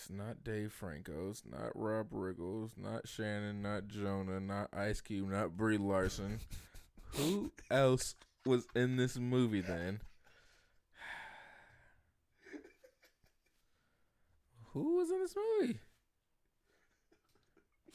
not 0.10 0.44
Dave 0.44 0.74
Franco. 0.74 1.30
It's 1.30 1.44
not 1.50 1.72
Rob 1.76 2.08
Riggles. 2.12 2.72
Not 2.76 3.08
Shannon. 3.08 3.62
Not 3.62 3.88
Jonah. 3.88 4.40
Not 4.42 4.68
Ice 4.74 5.00
Cube. 5.00 5.30
Not 5.30 5.56
Brie 5.56 5.78
Larson. 5.78 6.40
Who 7.16 7.52
else 7.72 8.16
was 8.46 8.66
in 8.76 8.98
this 8.98 9.18
movie 9.18 9.62
then? 9.62 10.02
Who 14.74 14.98
was 14.98 15.10
in 15.12 15.20
this 15.20 15.36
movie? 15.62 15.80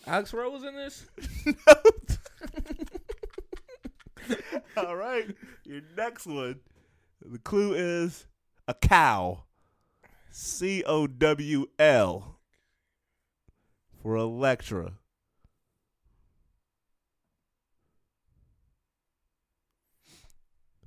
Alex 0.07 0.33
Rowe 0.33 0.51
was 0.51 0.63
in 0.63 0.75
this? 0.77 1.07
All 4.87 4.97
right. 4.97 5.35
Your 5.65 5.81
next 5.97 6.27
one. 6.27 6.61
The 7.25 7.39
clue 7.39 7.75
is 7.75 8.27
a 8.67 8.75
cow. 8.75 9.45
C 10.31 10.85
O 10.85 11.07
W 11.07 11.67
L. 11.79 12.39
For 14.03 14.15
Elektra. 14.15 14.93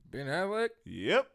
Ben 0.09 0.27
Affleck? 0.27 0.69
Yep. 0.85 1.27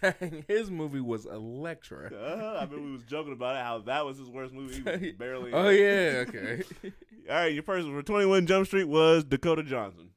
Dang, 0.00 0.44
his 0.48 0.70
movie 0.70 1.00
was 1.00 1.26
Elektra. 1.26 2.10
Uh, 2.10 2.58
I 2.60 2.66
mean, 2.66 2.84
we 2.86 2.92
was 2.92 3.02
joking 3.02 3.34
about 3.34 3.56
it 3.56 3.62
how 3.62 3.80
that 3.80 4.04
was 4.06 4.16
his 4.18 4.30
worst 4.30 4.54
movie. 4.54 5.12
barely. 5.12 5.52
oh 5.54 5.68
yeah, 5.68 6.24
okay. 6.26 6.62
All 7.28 7.34
right, 7.36 7.52
your 7.52 7.62
first 7.62 7.86
for 7.86 8.02
Twenty 8.02 8.24
One 8.24 8.46
Jump 8.46 8.66
Street 8.66 8.88
was 8.88 9.24
Dakota 9.24 9.62
Johnson 9.62 10.10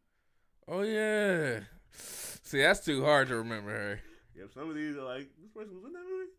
oh 0.71 0.81
yeah. 0.81 1.59
See, 1.91 2.61
that's 2.61 2.79
too 2.79 3.03
hard 3.03 3.27
to 3.27 3.35
remember 3.35 3.69
her. 3.69 3.99
Yep, 4.35 4.53
some 4.53 4.69
of 4.69 4.75
these 4.75 4.95
are 4.97 5.03
like 5.03 5.29
this 5.39 5.51
person 5.53 5.75
was 5.75 5.85
in 5.85 5.93
that 5.93 6.03
movie. 6.09 6.31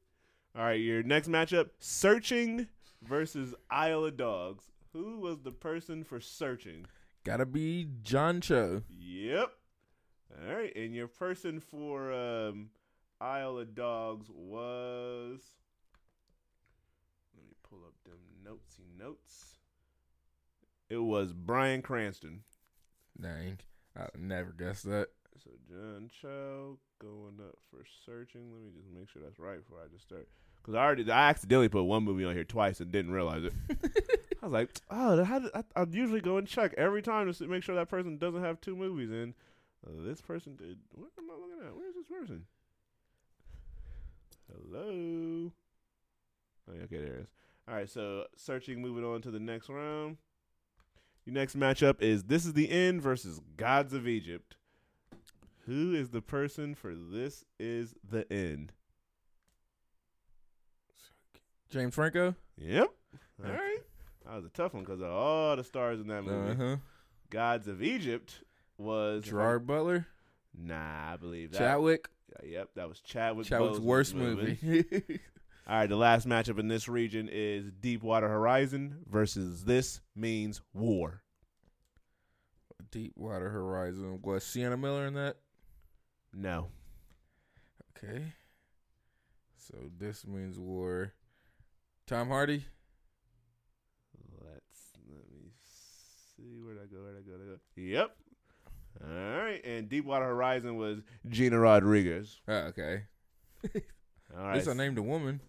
All 0.57 0.65
right, 0.65 0.81
your 0.81 1.03
next 1.03 1.29
matchup: 1.29 1.71
Searching 1.79 2.67
versus 3.03 3.55
Isle 3.71 4.07
of 4.07 4.17
Dogs. 4.17 4.65
Who 4.93 5.19
was 5.21 5.41
the 5.41 5.53
person 5.53 6.05
for 6.05 6.21
Searching? 6.21 6.87
Gotta 7.25 7.47
be 7.47 7.89
John 8.03 8.41
Cho. 8.41 8.83
Yep. 8.89 9.53
All 10.41 10.55
right, 10.55 10.75
and 10.75 10.95
your 10.95 11.09
person 11.09 11.61
for 11.61 12.13
um, 12.13 12.71
Isle 13.21 13.59
of 13.59 13.75
Dogs 13.75 14.29
was. 14.29 15.41
Let 17.35 17.45
me 17.47 17.55
pull 17.69 17.81
up 17.87 17.95
them 18.05 18.19
notesy 18.45 18.89
notes. 18.99 19.59
It 20.91 20.99
was 20.99 21.33
Bryan 21.33 21.81
Cranston. 21.81 22.43
Dang, 23.21 23.59
I 23.97 24.07
never 24.19 24.53
guessed 24.53 24.85
that. 24.85 25.09
So 25.43 25.51
John 25.69 26.11
Cho 26.21 26.79
going 27.01 27.39
up 27.41 27.57
for 27.71 27.85
searching. 28.07 28.53
Let 28.53 28.63
me 28.63 28.71
just 28.77 28.89
make 28.97 29.09
sure 29.11 29.23
that's 29.23 29.39
right 29.39 29.59
before 29.59 29.79
I 29.85 29.89
just 29.93 30.05
start. 30.05 30.29
Because 30.63 30.75
I 30.77 30.85
already, 30.85 31.11
I 31.11 31.29
accidentally 31.31 31.69
put 31.69 31.83
one 31.83 32.05
movie 32.05 32.25
on 32.25 32.35
here 32.35 32.45
twice 32.45 32.81
and 32.81 32.93
didn't 32.93 33.11
realize 33.11 33.45
it. 33.45 33.53
I 34.43 34.47
was 34.47 34.53
like, 34.53 34.71
oh, 34.91 35.25
how 35.25 35.41
did, 35.41 35.51
I, 35.55 35.65
I 35.75 35.85
usually 35.91 36.21
go 36.21 36.37
and 36.37 36.47
check 36.47 36.73
every 36.79 37.03
time 37.03 37.33
to 37.33 37.47
make 37.49 37.63
sure 37.65 37.75
that 37.75 37.89
person 37.89 38.19
doesn't 38.19 38.43
have 38.43 38.61
two 38.61 38.77
movies 38.77 39.11
And 39.11 39.35
Uh, 39.85 40.05
this 40.07 40.21
person 40.21 40.55
did. 40.57 40.79
What 40.95 41.11
am 41.19 41.31
I 41.31 41.35
looking 41.35 41.67
at? 41.67 41.75
Where's 41.77 41.95
this 41.95 42.07
person? 42.07 42.45
Hello. 44.51 45.53
Oh, 46.71 46.73
okay, 46.85 46.99
there 46.99 47.15
it 47.15 47.21
is. 47.23 47.29
All 47.69 47.75
right, 47.75 47.91
so 47.91 48.25
searching. 48.37 48.81
Moving 48.81 49.05
on 49.05 49.23
to 49.23 49.31
the 49.31 49.41
next 49.41 49.69
round. 49.69 50.17
Your 51.25 51.35
next 51.35 51.57
matchup 51.57 52.01
is 52.03 52.25
This 52.25 52.45
Is 52.45 52.53
the 52.55 52.71
End 52.71 53.01
versus 53.01 53.41
Gods 53.57 53.93
of 53.93 54.09
Egypt. 54.09 54.57
Who 55.67 55.95
is 55.95 56.11
the 56.11 56.21
person 56.23 56.75
for 56.75 56.95
This 56.95 57.45
Is 57.61 57.95
the 58.09 58.31
End? 58.33 58.73
James 61.71 61.95
Franco. 61.95 62.35
Yep. 62.59 62.91
All 63.45 63.51
right. 63.51 63.79
That 64.27 64.35
was 64.37 64.45
a 64.45 64.51
tough 64.51 64.75
one 64.75 64.83
because 64.83 65.01
of 65.01 65.11
all 65.11 65.57
the 65.57 65.65
stars 65.65 66.01
in 66.01 66.09
that 66.09 66.23
movie. 66.25 66.55
huh. 66.55 66.77
Gods 67.31 67.67
of 67.69 67.83
Egypt 67.83 68.43
was 68.77 69.25
Gerard 69.25 69.67
Butler. 69.67 70.07
Nah, 70.57 71.13
I 71.13 71.17
believe 71.17 71.53
that. 71.53 71.59
Chadwick. 71.59 72.09
Yep, 72.45 72.71
that 72.77 72.89
was 72.89 73.01
Chadwick. 73.01 73.47
Chadwick's 73.47 73.79
Boseman's 73.79 73.81
worst 73.81 74.15
movie. 74.15 74.59
All 75.69 75.77
right, 75.79 75.89
the 75.89 75.97
last 75.97 76.27
matchup 76.27 76.59
in 76.59 76.67
this 76.67 76.89
region 76.89 77.29
is 77.31 77.71
Deepwater 77.81 78.29
Horizon 78.29 78.97
versus 79.09 79.65
This 79.65 80.01
Means 80.17 80.61
War. 80.75 81.23
Deepwater 82.91 83.49
Horizon. 83.49 84.19
Was 84.23 84.45
Sienna 84.45 84.77
Miller 84.77 85.07
in 85.07 85.15
that? 85.15 85.37
No. 86.35 86.69
Okay. 87.97 88.33
So 89.57 89.75
this 89.99 90.27
means 90.27 90.59
war. 90.59 91.13
Tom 92.09 92.29
Hardy. 92.29 92.65
Let's 94.45 94.97
let 95.09 95.31
me 95.31 95.51
see 96.37 96.61
where 96.61 96.75
I 96.75 96.87
go? 96.87 97.03
Where 97.03 97.13
I 97.13 97.23
go? 97.23 97.39
Where'd 97.39 97.43
I 97.43 97.53
go? 97.53 97.59
Yep. 97.77 98.17
All 99.05 99.37
right, 99.39 99.65
and 99.65 99.89
Deepwater 99.89 100.27
Horizon 100.27 100.77
was 100.77 101.01
Gina 101.29 101.59
Rodriguez. 101.59 102.41
Oh, 102.47 102.53
okay. 102.53 103.05
All 104.39 104.47
At 104.49 104.55
least 104.57 104.69
I 104.69 104.73
named 104.75 104.99
a 104.99 105.03
woman. 105.03 105.41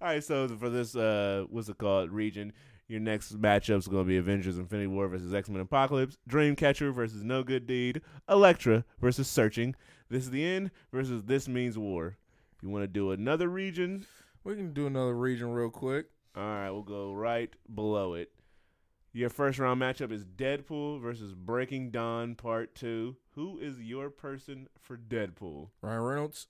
All 0.00 0.08
right, 0.08 0.22
so 0.24 0.48
for 0.48 0.68
this, 0.68 0.96
uh, 0.96 1.44
what's 1.48 1.68
it 1.68 1.78
called, 1.78 2.10
region, 2.10 2.52
your 2.88 2.98
next 3.00 3.40
matchup's 3.40 3.86
going 3.86 4.04
to 4.04 4.08
be 4.08 4.16
Avengers 4.16 4.58
Infinity 4.58 4.88
War 4.88 5.06
versus 5.08 5.32
X 5.32 5.48
Men 5.48 5.60
Apocalypse, 5.60 6.18
Dreamcatcher 6.28 6.92
versus 6.92 7.22
No 7.22 7.44
Good 7.44 7.66
Deed, 7.66 8.02
Elektra 8.28 8.84
versus 9.00 9.28
Searching, 9.28 9.76
This 10.10 10.24
is 10.24 10.30
the 10.30 10.44
End 10.44 10.70
versus 10.92 11.22
This 11.24 11.46
Means 11.46 11.78
War. 11.78 12.16
If 12.56 12.62
you 12.64 12.68
want 12.70 12.82
to 12.82 12.88
do 12.88 13.12
another 13.12 13.48
region, 13.48 14.04
We 14.44 14.56
can 14.56 14.72
do 14.72 14.86
another 14.88 15.14
region 15.14 15.52
real 15.52 15.70
quick. 15.70 16.06
all 16.36 16.42
right, 16.42 16.70
we'll 16.70 16.82
go 16.82 17.12
right 17.12 17.54
below 17.72 18.14
it. 18.14 18.32
Your 19.14 19.28
first 19.28 19.58
round 19.58 19.80
matchup 19.80 20.10
is 20.10 20.24
Deadpool 20.24 21.00
versus 21.00 21.34
Breaking 21.34 21.90
Dawn 21.90 22.34
Part 22.34 22.74
2. 22.74 23.16
Who 23.34 23.58
is 23.58 23.78
your 23.80 24.08
person 24.08 24.68
for 24.80 24.96
Deadpool? 24.96 25.68
Ryan 25.82 26.00
Reynolds. 26.02 26.46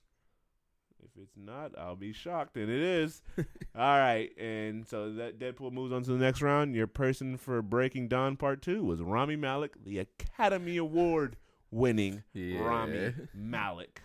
If 1.03 1.21
it's 1.21 1.35
not, 1.35 1.77
I'll 1.77 1.97
be 1.97 2.13
shocked, 2.13 2.55
and 2.55 2.69
it 2.71 2.81
is. 2.81 3.21
All 3.75 3.97
right, 3.99 4.29
and 4.37 4.87
so 4.87 5.11
that 5.15 5.37
Deadpool 5.37 5.73
moves 5.73 5.91
on 5.91 6.03
to 6.03 6.11
the 6.11 6.17
next 6.17 6.41
round. 6.41 6.73
Your 6.75 6.87
person 6.87 7.35
for 7.35 7.61
Breaking 7.61 8.07
Dawn 8.07 8.37
Part 8.37 8.61
Two 8.61 8.85
was 8.85 9.01
Rami 9.01 9.35
Malek, 9.35 9.73
the 9.83 9.99
Academy 9.99 10.77
Award 10.77 11.35
winning 11.69 12.23
Yeah. 12.31 12.59
Rami 12.61 13.13
Malek. 13.33 14.01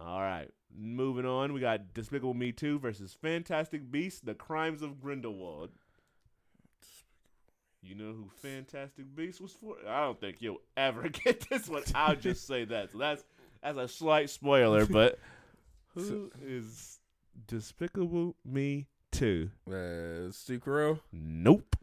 All 0.00 0.20
right, 0.20 0.48
moving 0.72 1.26
on. 1.26 1.52
We 1.52 1.58
got 1.58 1.92
Despicable 1.92 2.34
Me 2.34 2.52
Two 2.52 2.78
versus 2.78 3.16
Fantastic 3.20 3.90
Beasts: 3.90 4.20
The 4.20 4.34
Crimes 4.34 4.82
of 4.82 5.00
Grindelwald. 5.00 5.70
You 7.82 7.94
know 7.94 8.12
who 8.12 8.28
Fantastic 8.42 9.14
Beasts 9.14 9.40
was 9.40 9.52
for? 9.52 9.76
I 9.88 10.00
don't 10.00 10.20
think 10.20 10.36
you'll 10.40 10.60
ever 10.76 11.08
get 11.24 11.48
this 11.48 11.68
one. 11.68 11.82
I'll 11.94 12.16
just 12.16 12.46
say 12.46 12.64
that. 12.66 12.90
So 12.92 12.98
that's 12.98 13.24
that's 13.62 13.78
a 13.78 13.88
slight 13.88 14.30
spoiler, 14.30 14.84
but 14.90 15.18
who 15.94 16.30
is 16.44 16.98
Despicable 17.46 18.34
Me 18.44 18.86
2? 19.12 19.50
Uh, 19.68 20.30
Stu 20.32 20.58
Carell. 20.60 21.00
Nope. 21.12 21.76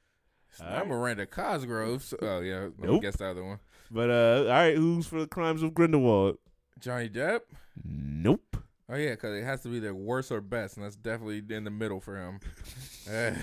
It's 0.52 0.62
All 0.62 0.68
not 0.70 0.78
right. 0.80 0.88
Miranda 0.88 1.26
Cosgrove. 1.26 2.04
So, 2.04 2.18
oh 2.22 2.40
yeah. 2.42 2.60
Let 2.62 2.80
me 2.80 2.88
Nope. 2.88 3.02
guess 3.02 3.16
the 3.18 3.28
other 3.28 3.44
one. 3.44 3.60
But 3.92 4.10
uh 4.10 4.44
all 4.48 4.50
right, 4.54 4.76
who's 4.76 5.06
for 5.08 5.20
the 5.22 5.28
crimes 5.28 5.64
of 5.64 5.74
Grindelwald? 5.74 6.38
Johnny 6.80 7.08
Depp. 7.10 7.42
Nope. 7.84 8.58
Oh 8.90 8.96
yeah, 8.96 9.12
because 9.12 9.36
it 9.36 9.44
has 9.44 9.62
to 9.64 9.70
be 9.70 9.80
the 9.80 9.94
worst 9.96 10.32
or 10.32 10.42
best, 10.42 10.78
and 10.78 10.86
that's 10.86 10.96
definitely 10.96 11.42
in 11.56 11.64
the 11.64 11.72
middle 11.72 12.00
for 12.00 12.18
him. 12.18 12.40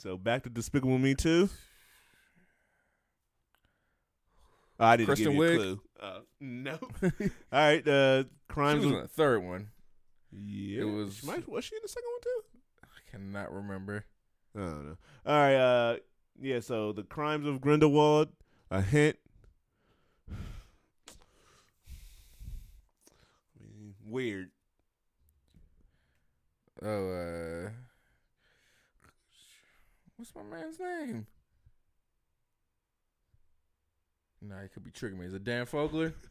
So 0.00 0.16
back 0.16 0.44
to 0.44 0.48
Despicable 0.50 0.96
Me 0.98 1.14
2. 1.14 1.48
Oh, 4.78 4.84
I 4.86 4.96
didn't 4.96 5.08
Kristen 5.08 5.32
give 5.32 5.34
you 5.34 5.42
a 5.52 5.56
clue. 5.56 5.80
Uh, 6.00 6.20
nope. 6.40 6.92
all 7.02 7.10
right, 7.52 7.86
uh 7.86 8.22
she 8.22 8.28
crimes 8.48 8.86
was 8.86 8.94
in 8.94 9.00
the 9.02 9.08
third 9.08 9.40
one. 9.44 9.68
Yeah. 10.32 10.80
it 10.80 10.84
was- 10.84 11.16
She 11.18 11.26
might- 11.26 11.46
was 11.46 11.64
she 11.66 11.76
in 11.76 11.82
the 11.82 11.88
second 11.88 12.08
one 12.10 12.20
too? 12.22 12.42
I 12.84 13.10
cannot 13.10 13.52
remember. 13.52 14.06
I 14.56 14.60
don't 14.60 14.86
know. 14.86 14.96
All 15.26 15.36
right, 15.36 15.54
uh 15.56 15.96
yeah, 16.40 16.60
so 16.60 16.92
the 16.92 17.02
crimes 17.02 17.46
of 17.46 17.60
Grindelwald, 17.60 18.30
a 18.70 18.80
hint. 18.80 19.18
I 20.30 20.34
mean, 23.60 23.94
weird. 24.06 24.50
Oh, 26.82 27.10
uh, 27.10 27.70
what's 30.20 30.34
my 30.34 30.42
man's 30.42 30.78
name? 30.78 31.26
Nah, 34.42 34.62
he 34.62 34.68
could 34.68 34.84
be 34.84 34.90
tricking 34.90 35.18
me. 35.18 35.24
Is 35.26 35.32
it 35.34 35.44
Dan 35.44 35.66
Fogler? 35.66 36.12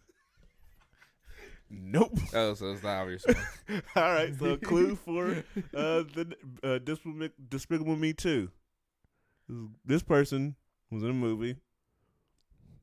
Nope. 1.72 2.18
Oh, 2.34 2.56
so 2.56 2.72
it's 2.72 2.82
the 2.82 2.88
obvious 2.88 3.24
one. 3.28 3.84
All 3.96 4.12
right, 4.12 4.34
so 4.40 4.54
a 4.54 4.58
clue 4.58 4.96
for 4.96 5.28
uh 5.72 6.02
the 6.16 6.36
uh, 6.64 6.80
Despicable, 6.80 7.28
Despicable 7.48 7.96
Me 7.96 8.12
2. 8.12 8.50
This, 9.48 9.58
this 9.86 10.02
person 10.02 10.56
was 10.90 11.04
in 11.04 11.12
a 11.12 11.14
movie 11.14 11.58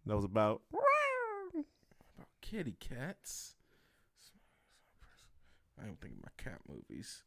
that 0.07 0.15
was 0.15 0.25
about 0.25 0.63
About 0.73 2.29
kitty 2.41 2.77
cats. 2.79 3.57
I 5.83 5.85
don't 5.87 6.01
think 6.01 6.15
of 6.15 6.23
my 6.23 6.31
cat 6.45 6.61
movies. 6.69 7.25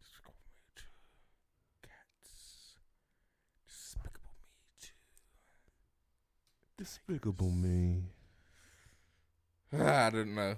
Despicable 0.00 0.34
Me 0.56 0.72
Two. 0.74 1.88
Cats. 1.88 2.78
Despicable 3.68 4.34
Me 4.50 4.54
Two. 4.80 4.90
Despicable 6.78 7.50
Me. 7.50 8.04
I 9.72 10.10
don't 10.10 10.36
know. 10.36 10.54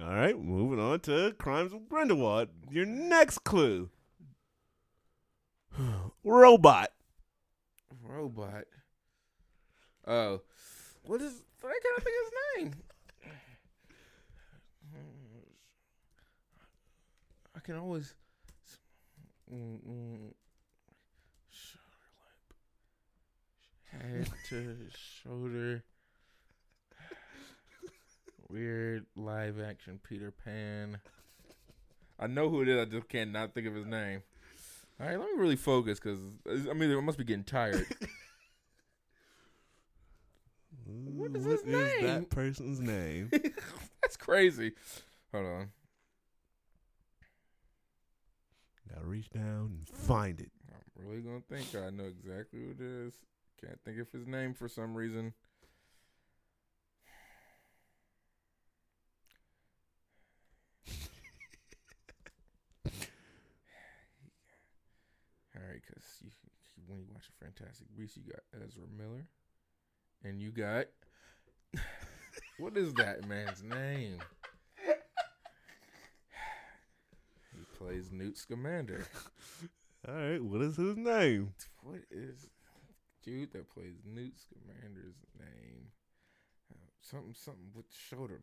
All 0.00 0.14
right, 0.14 0.38
moving 0.38 0.78
on 0.78 1.00
to 1.00 1.34
Crimes 1.36 1.72
of 1.72 1.88
Grindelwald. 1.88 2.48
Your 2.70 2.86
next 2.86 3.40
clue. 3.40 3.90
Robot. 6.24 6.92
Robot. 8.04 8.66
Oh, 10.06 10.42
what 11.02 11.20
is? 11.20 11.42
I 11.64 11.78
can't 11.82 12.04
think 12.04 12.16
of 12.16 12.24
his 12.24 12.32
name. 12.56 12.72
I 17.56 17.60
can 17.60 17.76
always. 17.78 18.14
Mm, 19.52 19.80
mm, 19.86 20.32
Charlotte. 21.50 22.54
Had 23.90 24.28
to 24.52 24.60
his 24.60 24.92
shoulder. 25.22 25.82
Weird 28.50 29.06
live 29.16 29.58
action 29.58 29.98
Peter 30.06 30.30
Pan. 30.30 30.98
I 32.18 32.26
know 32.26 32.50
who 32.50 32.60
it 32.60 32.68
is. 32.68 32.78
I 32.78 32.84
just 32.84 33.08
can't 33.08 33.32
think 33.54 33.66
of 33.66 33.74
his 33.74 33.86
name. 33.86 34.22
All 35.00 35.06
right, 35.06 35.18
let 35.18 35.26
me 35.26 35.38
really 35.38 35.56
focus 35.56 35.98
because 35.98 36.18
uh, 36.46 36.70
I 36.70 36.74
mean 36.74 36.94
I 36.94 37.00
must 37.00 37.16
be 37.16 37.24
getting 37.24 37.44
tired. 37.44 37.86
What 40.84 41.34
is 41.34 41.44
his 41.44 41.64
name? 41.64 42.04
that 42.04 42.28
person's 42.28 42.78
name? 42.78 43.30
That's 44.02 44.18
crazy. 44.18 44.72
Hold 45.32 45.46
on. 45.46 45.68
Gotta 48.92 49.06
reach 49.06 49.30
down 49.30 49.78
and 49.78 49.88
find 49.88 50.38
it. 50.40 50.50
I'm 50.98 51.08
really 51.08 51.22
gonna 51.22 51.40
think 51.48 51.74
I 51.74 51.88
know 51.88 52.04
exactly 52.04 52.60
who 52.60 52.70
it 52.72 52.80
is. 52.80 53.14
Can't 53.64 53.80
think 53.84 53.98
of 53.98 54.10
his 54.12 54.26
name 54.26 54.52
for 54.54 54.68
some 54.68 54.94
reason. 54.94 55.32
All 65.56 65.62
right, 65.62 65.80
because 65.86 66.04
you, 66.22 66.30
you- 66.44 66.50
when 66.86 66.98
you 66.98 67.06
watch 67.12 67.28
a 67.28 67.44
Fantastic 67.44 67.86
Beast, 67.96 68.16
you 68.16 68.22
got 68.32 68.40
Ezra 68.64 68.82
Miller, 68.96 69.26
and 70.24 70.40
you 70.42 70.50
got 70.50 70.86
what 72.58 72.76
is 72.76 72.92
that 72.94 73.26
man's 73.28 73.62
name? 73.62 74.18
He 77.54 77.64
plays 77.78 78.10
Newt 78.10 78.36
Scamander. 78.36 79.06
All 80.08 80.14
right, 80.14 80.42
what 80.42 80.60
is 80.62 80.76
his 80.76 80.96
name? 80.96 81.54
What 81.82 82.00
is 82.10 82.46
dude 83.22 83.52
that 83.52 83.72
plays 83.72 84.02
Newt 84.04 84.34
Scamander's 84.36 85.16
name? 85.38 85.88
Uh, 86.72 86.76
something, 87.00 87.34
something 87.34 87.70
with 87.74 87.86
shoulder. 87.92 88.40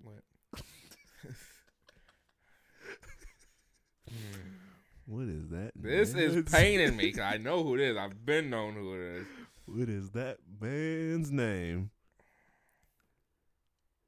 Hmm. 4.08 4.14
What 5.10 5.28
is 5.28 5.50
that? 5.50 5.72
This 5.76 6.14
is 6.14 6.44
paining 6.52 6.96
me 6.96 7.06
because 7.06 7.22
I 7.22 7.38
know 7.38 7.64
who 7.64 7.74
it 7.74 7.82
is. 7.82 7.98
I've 7.98 8.28
been 8.28 8.52
known 8.52 8.76
who 8.76 8.94
it 8.94 9.00
is. 9.00 9.26
What 9.66 9.90
is 9.90 10.12
that 10.12 10.38
man's 10.62 11.32
name? 11.32 11.90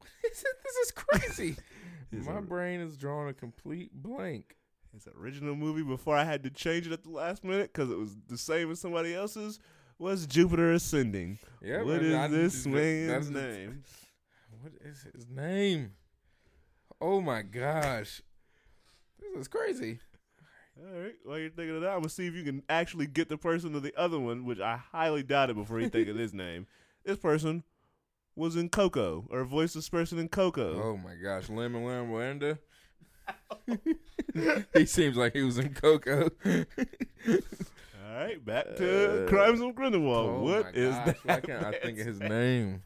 this 0.23 0.45
is, 0.83 0.91
crazy. 0.91 1.55
My 2.11 2.33
or- 2.33 2.41
brain 2.41 2.81
is 2.81 2.97
drawing 2.97 3.29
a 3.29 3.33
complete 3.33 3.91
blank. 3.93 4.57
His 4.93 5.07
original 5.19 5.55
movie 5.55 5.81
before 5.81 6.15
I 6.15 6.23
had 6.23 6.43
to 6.43 6.51
change 6.51 6.85
it 6.85 6.93
at 6.93 7.03
the 7.03 7.09
last 7.09 7.43
minute 7.43 7.71
because 7.73 7.89
it 7.89 7.97
was 7.97 8.15
the 8.27 8.37
same 8.37 8.69
as 8.69 8.79
somebody 8.79 9.15
else's 9.15 9.59
was 10.01 10.25
Jupiter 10.27 10.71
Ascending. 10.73 11.37
Yeah, 11.61 11.83
what 11.83 12.01
is 12.01 12.13
I- 12.15 12.27
this 12.27 12.63
that- 12.63 12.69
man's 12.69 13.29
name? 13.29 13.83
What 14.61 14.73
is 14.85 15.07
his 15.15 15.27
name? 15.27 15.93
Oh 16.99 17.19
my 17.19 17.41
gosh, 17.41 18.21
this 19.19 19.35
is 19.41 19.47
crazy. 19.47 19.97
All 20.79 21.01
right, 21.01 21.15
while 21.23 21.39
you're 21.39 21.49
thinking 21.49 21.75
of 21.77 21.81
that, 21.81 21.89
I'm 21.93 21.99
gonna 22.01 22.09
see 22.09 22.27
if 22.27 22.35
you 22.35 22.43
can 22.43 22.61
actually 22.69 23.07
get 23.07 23.27
the 23.27 23.37
person 23.39 23.73
of 23.73 23.81
the 23.81 23.93
other 23.99 24.19
one, 24.19 24.45
which 24.45 24.59
I 24.59 24.77
highly 24.91 25.23
doubt 25.23 25.49
it. 25.49 25.55
before 25.55 25.79
you 25.79 25.89
think 25.89 26.07
of 26.09 26.15
his 26.15 26.31
name. 26.35 26.67
This 27.03 27.17
person 27.17 27.63
was 28.35 28.55
in 28.55 28.69
Coco, 28.69 29.25
or 29.31 29.43
voiced 29.45 29.73
this 29.73 29.89
person 29.89 30.19
in 30.19 30.27
Coco. 30.29 30.79
Oh 30.79 30.95
my 30.97 31.15
gosh, 31.15 31.49
Lemon 31.49 31.83
Lamb 31.83 32.57
he 34.75 34.85
seems 34.85 35.17
like 35.17 35.33
he 35.33 35.41
was 35.41 35.57
in 35.57 35.73
Coco. 35.73 36.29
All 38.11 38.17
right, 38.17 38.43
back 38.43 38.75
to 38.75 39.23
Uh, 39.25 39.29
Crimes 39.29 39.61
of 39.61 39.73
Grindelwald. 39.73 40.29
oh 40.29 40.39
what 40.43 40.75
is 40.75 40.93
gosh, 40.93 41.05
that? 41.05 41.17
Why 41.25 41.39
can't 41.39 41.63
I 41.65 41.71
think 41.79 41.97
of 41.99 42.05
his 42.07 42.19
name? 42.19 42.83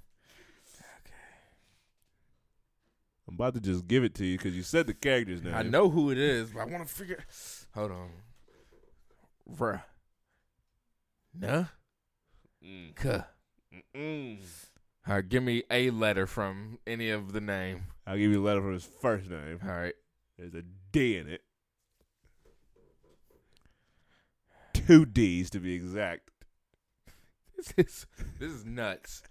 I'm 3.28 3.34
about 3.34 3.56
to 3.56 3.60
just 3.60 3.88
give 3.88 4.04
it 4.04 4.14
to 4.16 4.26
you 4.26 4.38
because 4.38 4.56
you 4.56 4.62
said 4.62 4.86
the 4.86 4.94
character's 4.94 5.42
name. 5.42 5.56
I 5.56 5.64
know 5.64 5.90
who 5.90 6.12
it 6.12 6.20
is, 6.20 6.52
but 6.52 6.60
I 6.60 6.66
want 6.66 6.88
to 6.88 6.94
figure. 6.94 7.24
Hold 7.74 7.92
on. 7.92 8.10
Bruh. 9.52 9.82
Nah. 11.34 11.66
Mm. 12.64 12.94
Kuh. 12.96 13.24
Mm-mm. 13.96 14.38
All 15.08 15.16
right, 15.16 15.28
give 15.28 15.42
me 15.42 15.64
a 15.72 15.90
letter 15.90 16.28
from 16.28 16.78
any 16.86 17.10
of 17.10 17.34
the 17.34 17.42
name. 17.42 17.86
I'll 18.06 18.18
give 18.18 18.32
you 18.32 18.44
a 18.44 18.46
letter 18.46 18.62
from 18.62 18.74
his 18.74 18.86
first 18.86 19.28
name. 19.30 19.60
All 19.64 19.70
right. 19.70 19.96
There's 20.38 20.54
a 20.54 20.62
D 20.92 21.18
in 21.18 21.28
it. 21.28 21.42
Two 24.86 25.06
D's 25.06 25.50
to 25.50 25.60
be 25.60 25.74
exact. 25.74 26.30
This 27.56 27.74
is 27.78 28.06
this 28.40 28.52
is 28.52 28.66
nuts. 28.66 29.24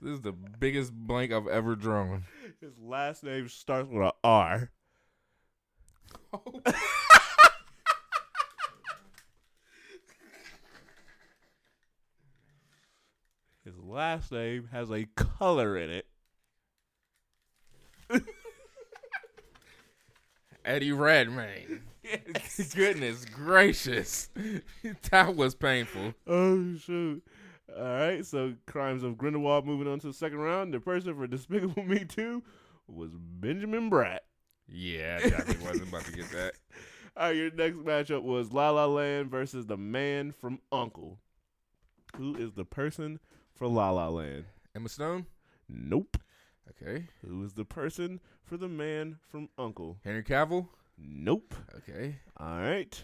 This 0.00 0.14
is 0.14 0.22
the 0.22 0.32
biggest 0.32 0.92
blank 0.92 1.32
I've 1.32 1.46
ever 1.46 1.76
drawn. 1.76 2.24
His 2.60 2.78
last 2.80 3.22
name 3.22 3.48
starts 3.48 3.88
with 3.90 4.02
a 4.02 4.12
R. 4.24 4.70
His 13.64 13.78
last 13.78 14.32
name 14.32 14.68
has 14.72 14.90
a 14.90 15.04
color 15.14 15.76
in 15.76 15.90
it. 15.90 16.06
Eddie 20.64 20.92
Redmayne. 20.92 21.82
Goodness 22.74 23.24
gracious. 23.24 24.30
that 25.10 25.36
was 25.36 25.54
painful. 25.54 26.14
Oh 26.26 26.76
shoot! 26.76 27.22
All 27.76 27.84
right, 27.84 28.24
so 28.24 28.54
Crimes 28.66 29.02
of 29.02 29.18
Grindelwald 29.18 29.66
moving 29.66 29.88
on 29.88 29.98
to 30.00 30.08
the 30.08 30.12
second 30.12 30.38
round. 30.38 30.72
The 30.72 30.80
person 30.80 31.14
for 31.14 31.26
Despicable 31.28 31.84
Me 31.84 32.04
Two 32.04 32.42
was 32.86 33.10
Benjamin 33.14 33.90
Bratt. 33.90 34.20
Yeah, 34.68 35.18
I 35.22 35.28
definitely 35.28 35.66
wasn't 35.66 35.88
about 35.88 36.04
to 36.04 36.12
get 36.12 36.30
that. 36.30 36.52
All 37.16 37.26
right, 37.26 37.36
your 37.36 37.50
next 37.50 37.78
matchup 37.78 38.22
was 38.22 38.52
La 38.52 38.70
La 38.70 38.86
Land 38.86 39.30
versus 39.30 39.66
the 39.66 39.76
man 39.76 40.32
from 40.32 40.60
Uncle. 40.70 41.18
Who 42.16 42.36
is 42.36 42.52
the 42.52 42.64
person 42.64 43.18
for 43.54 43.66
La 43.66 43.90
La 43.90 44.08
Land? 44.08 44.44
Emma 44.74 44.88
Stone? 44.88 45.26
Nope. 45.68 46.16
Okay. 46.70 47.08
Who 47.26 47.44
is 47.44 47.54
the 47.54 47.64
person 47.64 48.20
for 48.42 48.56
the 48.56 48.68
man 48.68 49.18
from 49.28 49.48
Uncle? 49.58 49.98
Henry 50.04 50.22
Cavill? 50.22 50.68
Nope. 50.98 51.54
Okay. 51.76 52.16
All 52.36 52.58
right. 52.60 53.00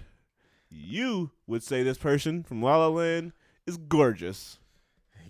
You 0.70 1.30
would 1.46 1.62
say 1.62 1.82
this 1.82 1.98
person 1.98 2.42
from 2.42 2.60
La 2.62 2.76
La 2.76 2.88
Land 2.88 3.32
is 3.66 3.76
gorgeous. 3.76 4.58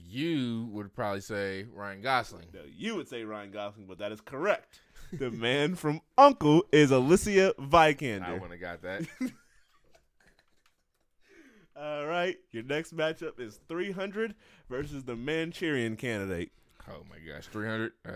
You 0.08 0.68
would 0.70 0.94
probably 0.94 1.20
say 1.20 1.66
Ryan 1.74 2.00
Gosling. 2.00 2.46
No, 2.54 2.60
you 2.72 2.94
would 2.96 3.08
say 3.08 3.24
Ryan 3.24 3.50
Gosling, 3.50 3.86
but 3.86 3.98
that 3.98 4.12
is 4.12 4.20
correct. 4.20 4.80
the 5.12 5.30
man 5.32 5.74
from 5.74 6.00
Uncle 6.16 6.64
is 6.72 6.90
Alicia 6.90 7.52
I 7.58 7.62
Vikander. 7.62 8.32
wouldn't 8.40 8.52
have 8.52 8.60
got 8.60 8.82
that. 8.82 9.02
All 11.76 12.06
right. 12.06 12.36
Your 12.52 12.62
next 12.62 12.96
matchup 12.96 13.40
is 13.40 13.58
300 13.68 14.34
versus 14.70 15.04
the 15.04 15.16
Manchurian 15.16 15.96
candidate. 15.96 16.52
Oh 16.88 17.02
my 17.10 17.16
gosh, 17.18 17.46
300. 17.48 17.92
Uh, 18.06 18.10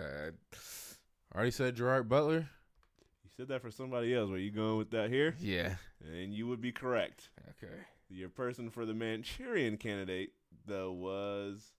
I 1.32 1.36
already 1.36 1.50
said 1.50 1.74
Gerard 1.74 2.08
Butler. 2.08 2.48
Said 3.38 3.46
that 3.48 3.62
for 3.62 3.70
somebody 3.70 4.12
else. 4.16 4.28
Were 4.30 4.36
you 4.36 4.50
going 4.50 4.78
with 4.78 4.90
that 4.90 5.10
here? 5.10 5.36
Yeah. 5.38 5.76
And 6.12 6.34
you 6.34 6.48
would 6.48 6.60
be 6.60 6.72
correct. 6.72 7.30
Okay. 7.50 7.72
Your 8.08 8.30
person 8.30 8.68
for 8.68 8.84
the 8.84 8.94
Manchurian 8.94 9.76
candidate, 9.76 10.32
though, 10.66 10.90
was 10.90 11.72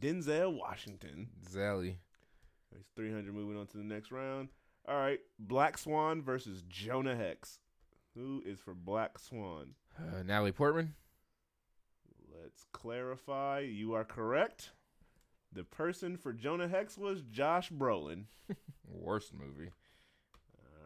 Denzel 0.00 0.58
Washington. 0.58 1.28
Zally. 1.46 1.96
There's 2.72 2.86
300 2.96 3.34
moving 3.34 3.58
on 3.58 3.66
to 3.66 3.76
the 3.76 3.84
next 3.84 4.10
round. 4.10 4.48
All 4.88 4.96
right. 4.96 5.18
Black 5.38 5.76
Swan 5.76 6.22
versus 6.22 6.62
Jonah 6.66 7.14
Hex. 7.14 7.58
Who 8.14 8.42
is 8.46 8.58
for 8.58 8.72
Black 8.72 9.18
Swan? 9.18 9.74
Uh, 9.98 10.22
Natalie 10.22 10.52
Portman. 10.52 10.94
Let's 12.42 12.64
clarify. 12.72 13.60
You 13.60 13.92
are 13.92 14.04
correct. 14.04 14.70
The 15.52 15.64
person 15.64 16.16
for 16.16 16.32
Jonah 16.32 16.68
Hex 16.68 16.96
was 16.96 17.20
Josh 17.20 17.70
Brolin. 17.70 18.24
Worst 18.88 19.34
movie. 19.34 19.72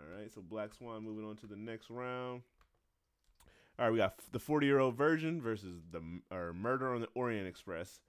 All 0.06 0.20
right, 0.20 0.32
so 0.32 0.40
Black 0.40 0.74
Swan 0.74 1.04
moving 1.04 1.24
on 1.24 1.36
to 1.36 1.46
the 1.46 1.56
next 1.56 1.90
round. 1.90 2.42
All 3.78 3.86
right, 3.86 3.90
we 3.90 3.98
got 3.98 4.20
the 4.32 4.38
40 4.38 4.66
year 4.66 4.78
old 4.78 4.96
virgin 4.96 5.40
versus 5.40 5.80
the 5.90 6.02
or 6.30 6.52
Murder 6.52 6.94
on 6.94 7.00
the 7.00 7.08
Orient 7.14 7.46
Express. 7.46 8.00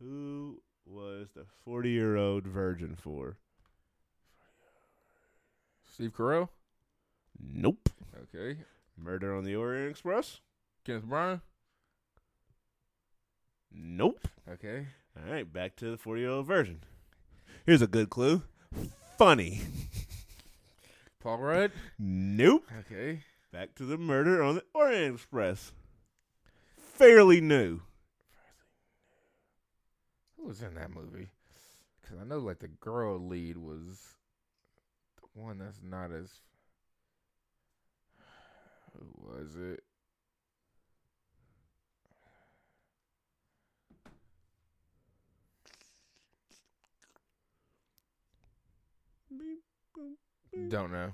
Who 0.00 0.62
was 0.86 1.28
the 1.34 1.44
40 1.64 1.90
year 1.90 2.16
old 2.16 2.44
virgin 2.44 2.96
for? 2.96 3.36
Steve 5.92 6.12
Carell. 6.16 6.48
Nope. 7.38 7.88
Okay. 8.34 8.58
Murder 8.96 9.36
on 9.36 9.44
the 9.44 9.54
Orient 9.54 9.90
Express? 9.90 10.40
Kenneth 10.84 11.04
Branagh. 11.04 11.40
Nope. 13.70 14.26
Okay. 14.50 14.86
All 15.16 15.32
right, 15.32 15.50
back 15.50 15.76
to 15.76 15.90
the 15.90 15.96
40 15.96 16.20
year 16.20 16.30
old 16.30 16.46
virgin. 16.46 16.80
Here's 17.66 17.82
a 17.82 17.86
good 17.86 18.10
clue. 18.10 18.42
Funny. 19.18 19.60
Paul 21.22 21.38
Rudd. 21.38 21.70
Nope. 22.00 22.64
Okay. 22.80 23.20
Back 23.52 23.76
to 23.76 23.84
the 23.84 23.96
murder 23.96 24.42
on 24.42 24.56
the 24.56 24.64
Orient 24.74 25.14
Express. 25.14 25.72
Fairly 26.94 27.40
new. 27.40 27.80
Who 30.36 30.48
was 30.48 30.62
in 30.62 30.74
that 30.74 30.90
movie? 30.90 31.28
Because 32.00 32.18
I 32.20 32.24
know 32.24 32.38
like 32.38 32.58
the 32.58 32.66
girl 32.66 33.20
lead 33.20 33.56
was 33.56 34.16
the 35.20 35.40
one 35.40 35.58
that's 35.58 35.80
not 35.80 36.10
as. 36.10 36.30
Who 38.98 39.06
was 39.24 39.54
it? 39.54 39.84
Don't 50.72 50.90
know. 50.90 51.12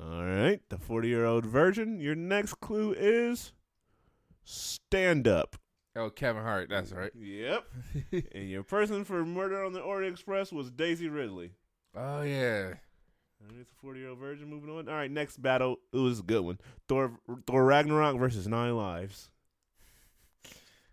All 0.00 0.24
right, 0.24 0.60
the 0.70 0.78
40 0.78 1.08
year 1.08 1.26
old 1.26 1.44
virgin. 1.44 2.00
Your 2.00 2.14
next 2.14 2.54
clue 2.54 2.94
is 2.98 3.52
stand 4.44 5.28
up. 5.28 5.56
Oh, 5.94 6.08
Kevin 6.08 6.42
Hart. 6.42 6.70
That's 6.70 6.90
right. 6.92 7.12
Yep. 7.14 7.64
and 8.34 8.48
your 8.48 8.62
person 8.62 9.04
for 9.04 9.26
Murder 9.26 9.62
on 9.62 9.74
the 9.74 9.80
Orient 9.80 10.14
Express 10.14 10.50
was 10.50 10.70
Daisy 10.70 11.10
Ridley. 11.10 11.50
Oh 11.94 12.22
yeah. 12.22 12.76
It's 13.60 13.70
a 13.70 13.74
40 13.82 14.00
year 14.00 14.08
old 14.08 14.20
virgin. 14.20 14.48
Moving 14.48 14.70
on. 14.70 14.88
All 14.88 14.94
right, 14.94 15.10
next 15.10 15.36
battle. 15.36 15.76
It 15.92 15.98
was 15.98 16.20
a 16.20 16.22
good 16.22 16.40
one. 16.40 16.58
Thor, 16.88 17.12
Thor 17.46 17.66
Ragnarok 17.66 18.16
versus 18.16 18.48
Nine 18.48 18.74
Lives. 18.74 19.28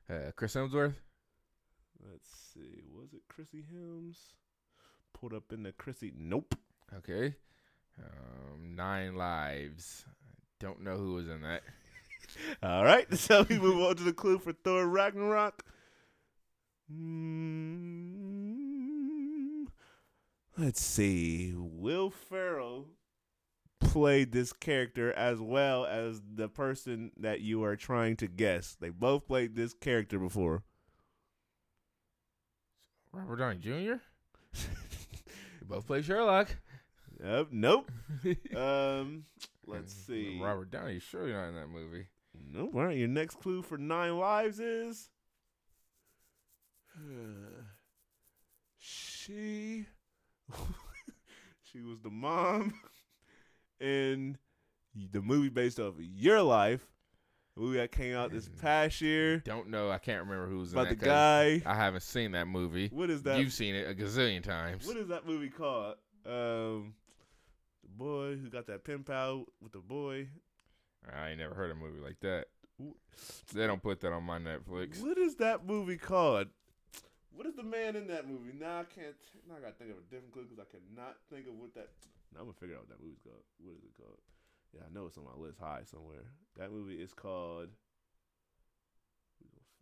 Uh, 0.10 0.32
Chris 0.36 0.54
Hemsworth. 0.54 0.96
Let's 2.12 2.30
see. 2.54 2.84
Was 2.94 3.14
it 3.14 3.22
Chrissy 3.30 3.64
Helms? 3.72 4.18
Pulled 5.14 5.34
up 5.34 5.54
in 5.54 5.64
the 5.64 5.72
Chrissy. 5.72 6.12
Nope. 6.14 6.56
Okay. 6.98 7.36
Um, 8.00 8.76
Nine 8.76 9.16
Lives. 9.16 10.06
Don't 10.60 10.82
know 10.82 10.98
who 10.98 11.14
was 11.14 11.28
in 11.28 11.42
that. 11.42 11.64
All 12.64 12.84
right, 12.84 13.12
so 13.18 13.46
we 13.50 13.60
move 13.60 13.82
on 13.82 13.96
to 13.96 14.04
the 14.04 14.14
clue 14.14 14.40
for 14.40 14.54
Thor 14.54 14.86
Ragnarok. 14.88 15.64
Mm, 16.94 18.06
let's 20.58 20.82
see. 20.82 21.54
Will 21.56 22.10
Ferrell 22.12 22.88
played 23.80 24.32
this 24.32 24.54
character 24.54 25.12
as 25.14 25.40
well 25.40 25.86
as 25.86 26.22
the 26.36 26.48
person 26.50 27.12
that 27.18 27.42
you 27.42 27.64
are 27.64 27.76
trying 27.76 28.16
to 28.18 28.28
guess. 28.28 28.76
They 28.80 28.90
both 28.90 29.28
played 29.28 29.56
this 29.56 29.74
character 29.74 30.20
before. 30.20 30.64
Robert 33.12 33.38
Downey 33.38 33.60
Jr. 33.60 34.02
they 34.54 35.66
both 35.66 35.88
play 35.88 36.02
Sherlock. 36.02 36.50
Yep. 37.24 37.48
Nope. 37.52 37.92
um, 38.56 39.26
let's 39.66 39.94
see. 39.94 40.40
Robert 40.42 40.72
Downey 40.72 41.00
sure 41.00 41.28
you're 41.28 41.40
not 41.40 41.50
in 41.50 41.56
that 41.56 41.70
movie. 41.70 42.08
Nope. 42.52 42.72
All 42.76 42.86
right. 42.86 42.98
Your 42.98 43.08
next 43.08 43.40
clue 43.40 43.62
for 43.62 43.78
Nine 43.78 44.18
Lives 44.18 44.60
is 44.60 45.10
she. 48.78 49.86
she 51.64 51.82
was 51.82 52.00
the 52.02 52.10
mom 52.10 52.74
in 53.80 54.38
the 55.12 55.22
movie 55.22 55.50
based 55.50 55.80
off 55.80 55.96
of 55.96 56.02
your 56.02 56.42
life. 56.42 56.86
The 57.56 57.62
movie 57.62 57.78
that 57.78 57.92
came 57.94 58.16
out 58.16 58.32
this 58.32 58.50
past 58.62 59.00
year. 59.00 59.38
Don't 59.40 59.70
know. 59.70 59.90
I 59.90 59.98
can't 59.98 60.22
remember 60.22 60.48
who 60.48 60.60
was 60.60 60.74
in 60.74 60.80
About 60.80 60.90
the 60.90 60.96
guy. 60.96 61.62
I 61.66 61.74
haven't 61.74 62.04
seen 62.04 62.34
that 62.34 62.48
movie. 62.48 62.90
What 62.92 63.10
is 63.10 63.24
that? 63.24 63.40
You've 63.40 63.54
seen 63.54 63.76
it 63.76 63.90
a 63.90 63.94
gazillion 63.96 64.44
times. 64.44 64.86
What 64.86 64.98
is 64.98 65.08
that 65.08 65.26
movie 65.26 65.50
called? 65.50 65.96
Um, 66.26 66.96
boy 67.98 68.38
who 68.38 68.50
got 68.50 68.68
that 68.68 68.84
pen 68.84 69.04
pal 69.04 69.46
with 69.62 69.72
the 69.72 69.80
boy. 69.80 70.28
I 71.14 71.30
ain't 71.30 71.40
never 71.40 71.54
heard 71.54 71.72
a 71.72 71.76
movie 71.76 72.02
like 72.02 72.20
that. 72.22 72.46
They 73.54 73.68
don't 73.68 73.82
put 73.82 74.02
that 74.02 74.12
on 74.12 74.24
my 74.24 74.40
Netflix. 74.40 75.02
What 75.02 75.18
is 75.18 75.36
that 75.36 75.66
movie 75.66 75.98
called? 75.98 76.48
What 77.34 77.46
is 77.48 77.56
the 77.56 77.64
man 77.64 77.96
in 77.96 78.08
that 78.08 78.28
movie? 78.28 78.54
Now 78.58 78.80
I 78.80 78.84
can't. 78.84 79.16
Now 79.48 79.56
I 79.58 79.62
gotta 79.62 79.74
think 79.74 79.92
of 79.92 79.98
a 79.98 80.02
different 80.10 80.34
clue 80.34 80.44
because 80.44 80.60
I 80.60 80.78
cannot 80.78 81.16
think 81.30 81.48
of 81.48 81.56
what 81.56 81.74
that. 81.76 81.90
Now 82.34 82.42
I'm 82.42 82.46
gonna 82.48 82.54
figure 82.60 82.76
out 82.76 82.82
what 82.82 82.90
that 82.90 83.04
movie's 83.04 83.22
called. 83.24 83.44
What 83.60 83.76
is 83.78 83.84
it 83.84 83.96
called? 83.98 84.20
Yeah, 84.74 84.82
I 84.90 84.94
know 84.94 85.06
it's 85.06 85.18
on 85.18 85.24
my 85.24 85.42
list 85.42 85.60
high 85.60 85.82
somewhere. 85.90 86.26
That 86.58 86.72
movie 86.72 86.96
is 86.96 87.14
called 87.14 87.70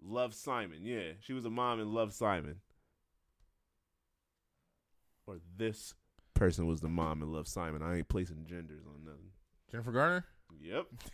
Love 0.02 0.34
Simon. 0.34 0.80
Yeah, 0.84 1.13
she 1.19 1.34
was 1.34 1.45
a 1.45 1.49
mom 1.49 1.80
in 1.80 1.93
Love 1.93 2.13
Simon. 2.13 2.58
Or 5.26 5.39
this 5.58 5.93
person 6.43 6.67
was 6.67 6.82
the 6.82 6.89
mom 6.89 7.21
and 7.21 7.32
loved 7.32 7.47
Simon. 7.47 7.82
I 7.82 7.95
ain't 7.99 8.10
placing 8.10 8.45
genders 8.45 8.82
on 8.86 9.06
nothing. 9.06 9.32
Jennifer 9.71 9.93
Garner. 9.93 10.25
Yep. 10.62 10.88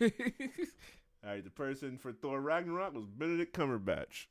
All 1.24 1.30
right, 1.30 1.44
the 1.44 1.50
person 1.50 1.98
for 1.98 2.10
Thor 2.10 2.40
Ragnarok 2.40 2.94
was 2.94 3.06
Benedict 3.06 3.56
Cumberbatch. 3.56 4.26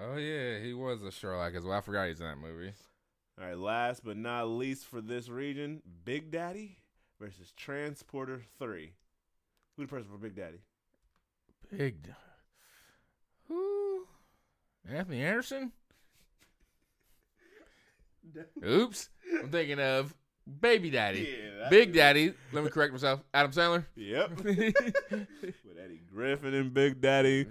oh 0.00 0.16
yeah, 0.16 0.58
he 0.58 0.74
was 0.74 1.00
a 1.04 1.12
Sherlock 1.12 1.54
as 1.54 1.62
well. 1.62 1.78
I 1.78 1.80
forgot 1.80 2.08
he's 2.08 2.18
in 2.20 2.26
that 2.26 2.38
movie. 2.38 2.72
All 3.40 3.46
right, 3.46 3.56
last 3.56 4.04
but 4.04 4.16
not 4.16 4.48
least 4.48 4.84
for 4.84 5.00
this 5.00 5.28
region, 5.28 5.80
Big 6.04 6.32
Daddy 6.32 6.78
versus 7.20 7.52
Transporter 7.56 8.42
3. 8.58 8.90
Who 9.76 9.82
the 9.84 9.88
person 9.88 10.08
for 10.10 10.18
Big 10.18 10.34
Daddy? 10.34 10.58
Big. 11.70 12.02
d- 12.02 12.10
Who? 13.46 14.06
Anthony 14.90 15.22
Anderson. 15.22 15.70
Oops. 18.66 19.08
I'm 19.40 19.50
thinking 19.50 19.80
of 19.80 20.14
Baby 20.60 20.90
Daddy. 20.90 21.28
that- 21.58 21.70
Big 21.70 21.92
Daddy. 21.92 22.32
Let 22.52 22.64
me 22.64 22.70
correct 22.70 22.92
myself. 22.92 23.20
Adam 23.34 23.50
Sandler. 23.52 23.84
Yep. 23.96 24.30
With 24.44 25.78
Eddie 25.82 26.00
Griffin 26.12 26.54
and 26.54 26.72
Big 26.72 27.00
Daddy. 27.00 27.46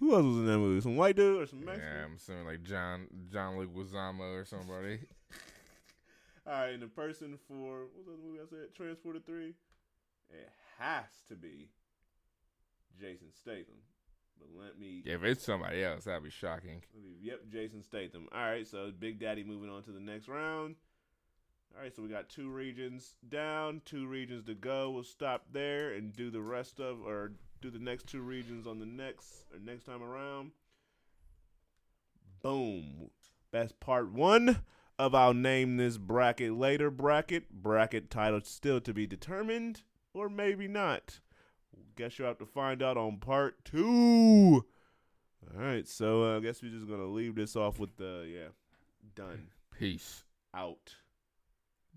Who 0.00 0.14
else 0.14 0.24
was 0.24 0.36
in 0.36 0.46
that 0.46 0.58
movie? 0.58 0.80
Some 0.80 0.96
white 0.96 1.16
dude 1.16 1.42
or 1.42 1.46
some 1.46 1.64
Mexican? 1.64 1.90
Yeah, 1.90 2.04
I'm 2.04 2.14
assuming 2.16 2.46
like 2.46 2.62
John 2.62 3.06
John 3.32 3.58
Luke 3.58 3.74
Wazamo 3.74 4.40
or 4.40 4.44
somebody. 4.44 5.00
All 6.46 6.52
right, 6.52 6.68
and 6.74 6.82
the 6.82 6.86
person 6.86 7.36
for 7.48 7.80
what 7.80 7.96
was 7.96 8.06
the 8.06 8.12
other 8.12 8.22
movie 8.24 8.38
I 8.40 8.46
said? 8.48 8.74
Transporter 8.76 9.18
Three. 9.26 9.54
It 10.30 10.48
has 10.78 11.04
to 11.28 11.34
be 11.34 11.68
Jason 13.00 13.28
Statham. 13.32 13.82
But 14.38 14.48
let 14.62 14.78
me, 14.78 15.02
if 15.04 15.24
it's 15.24 15.44
somebody 15.44 15.82
else, 15.82 16.04
that'd 16.04 16.22
be 16.22 16.30
shocking. 16.30 16.82
me. 16.94 17.16
Yep, 17.20 17.40
Jason 17.50 17.82
Statham. 17.82 18.28
All 18.32 18.40
right, 18.40 18.64
so 18.66 18.92
Big 18.96 19.18
Daddy 19.18 19.42
moving 19.42 19.68
on 19.68 19.82
to 19.82 19.90
the 19.90 19.98
next 20.00 20.28
round. 20.28 20.76
All 21.78 21.84
right, 21.84 21.94
so 21.94 22.02
we 22.02 22.08
got 22.08 22.28
two 22.28 22.50
regions 22.50 23.14
down, 23.28 23.82
two 23.84 24.08
regions 24.08 24.44
to 24.46 24.54
go. 24.54 24.90
We'll 24.90 25.04
stop 25.04 25.44
there 25.52 25.92
and 25.92 26.12
do 26.12 26.28
the 26.28 26.40
rest 26.40 26.80
of, 26.80 27.06
or 27.06 27.30
do 27.60 27.70
the 27.70 27.78
next 27.78 28.08
two 28.08 28.20
regions 28.20 28.66
on 28.66 28.80
the 28.80 28.86
next 28.86 29.44
or 29.52 29.60
next 29.60 29.84
time 29.84 30.02
around. 30.02 30.50
Boom. 32.42 33.10
That's 33.52 33.70
part 33.70 34.10
one 34.10 34.64
of 34.98 35.14
I'll 35.14 35.34
name 35.34 35.76
this 35.76 35.98
bracket 35.98 36.54
later 36.54 36.90
bracket. 36.90 37.48
Bracket 37.52 38.10
title 38.10 38.40
still 38.42 38.80
to 38.80 38.92
be 38.92 39.06
determined, 39.06 39.82
or 40.12 40.28
maybe 40.28 40.66
not. 40.66 41.20
Guess 41.94 42.18
you'll 42.18 42.26
have 42.26 42.38
to 42.38 42.46
find 42.46 42.82
out 42.82 42.96
on 42.96 43.18
part 43.18 43.64
two. 43.64 44.64
All 45.54 45.62
right, 45.62 45.86
so 45.86 46.24
uh, 46.24 46.38
I 46.38 46.40
guess 46.40 46.60
we're 46.60 46.72
just 46.72 46.88
gonna 46.88 47.06
leave 47.06 47.36
this 47.36 47.54
off 47.54 47.78
with 47.78 47.96
the 47.98 48.28
yeah, 48.28 48.48
done, 49.14 49.46
Peace. 49.78 50.24
out. 50.52 50.96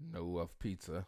No 0.09 0.37
of 0.37 0.57
pizza. 0.59 1.05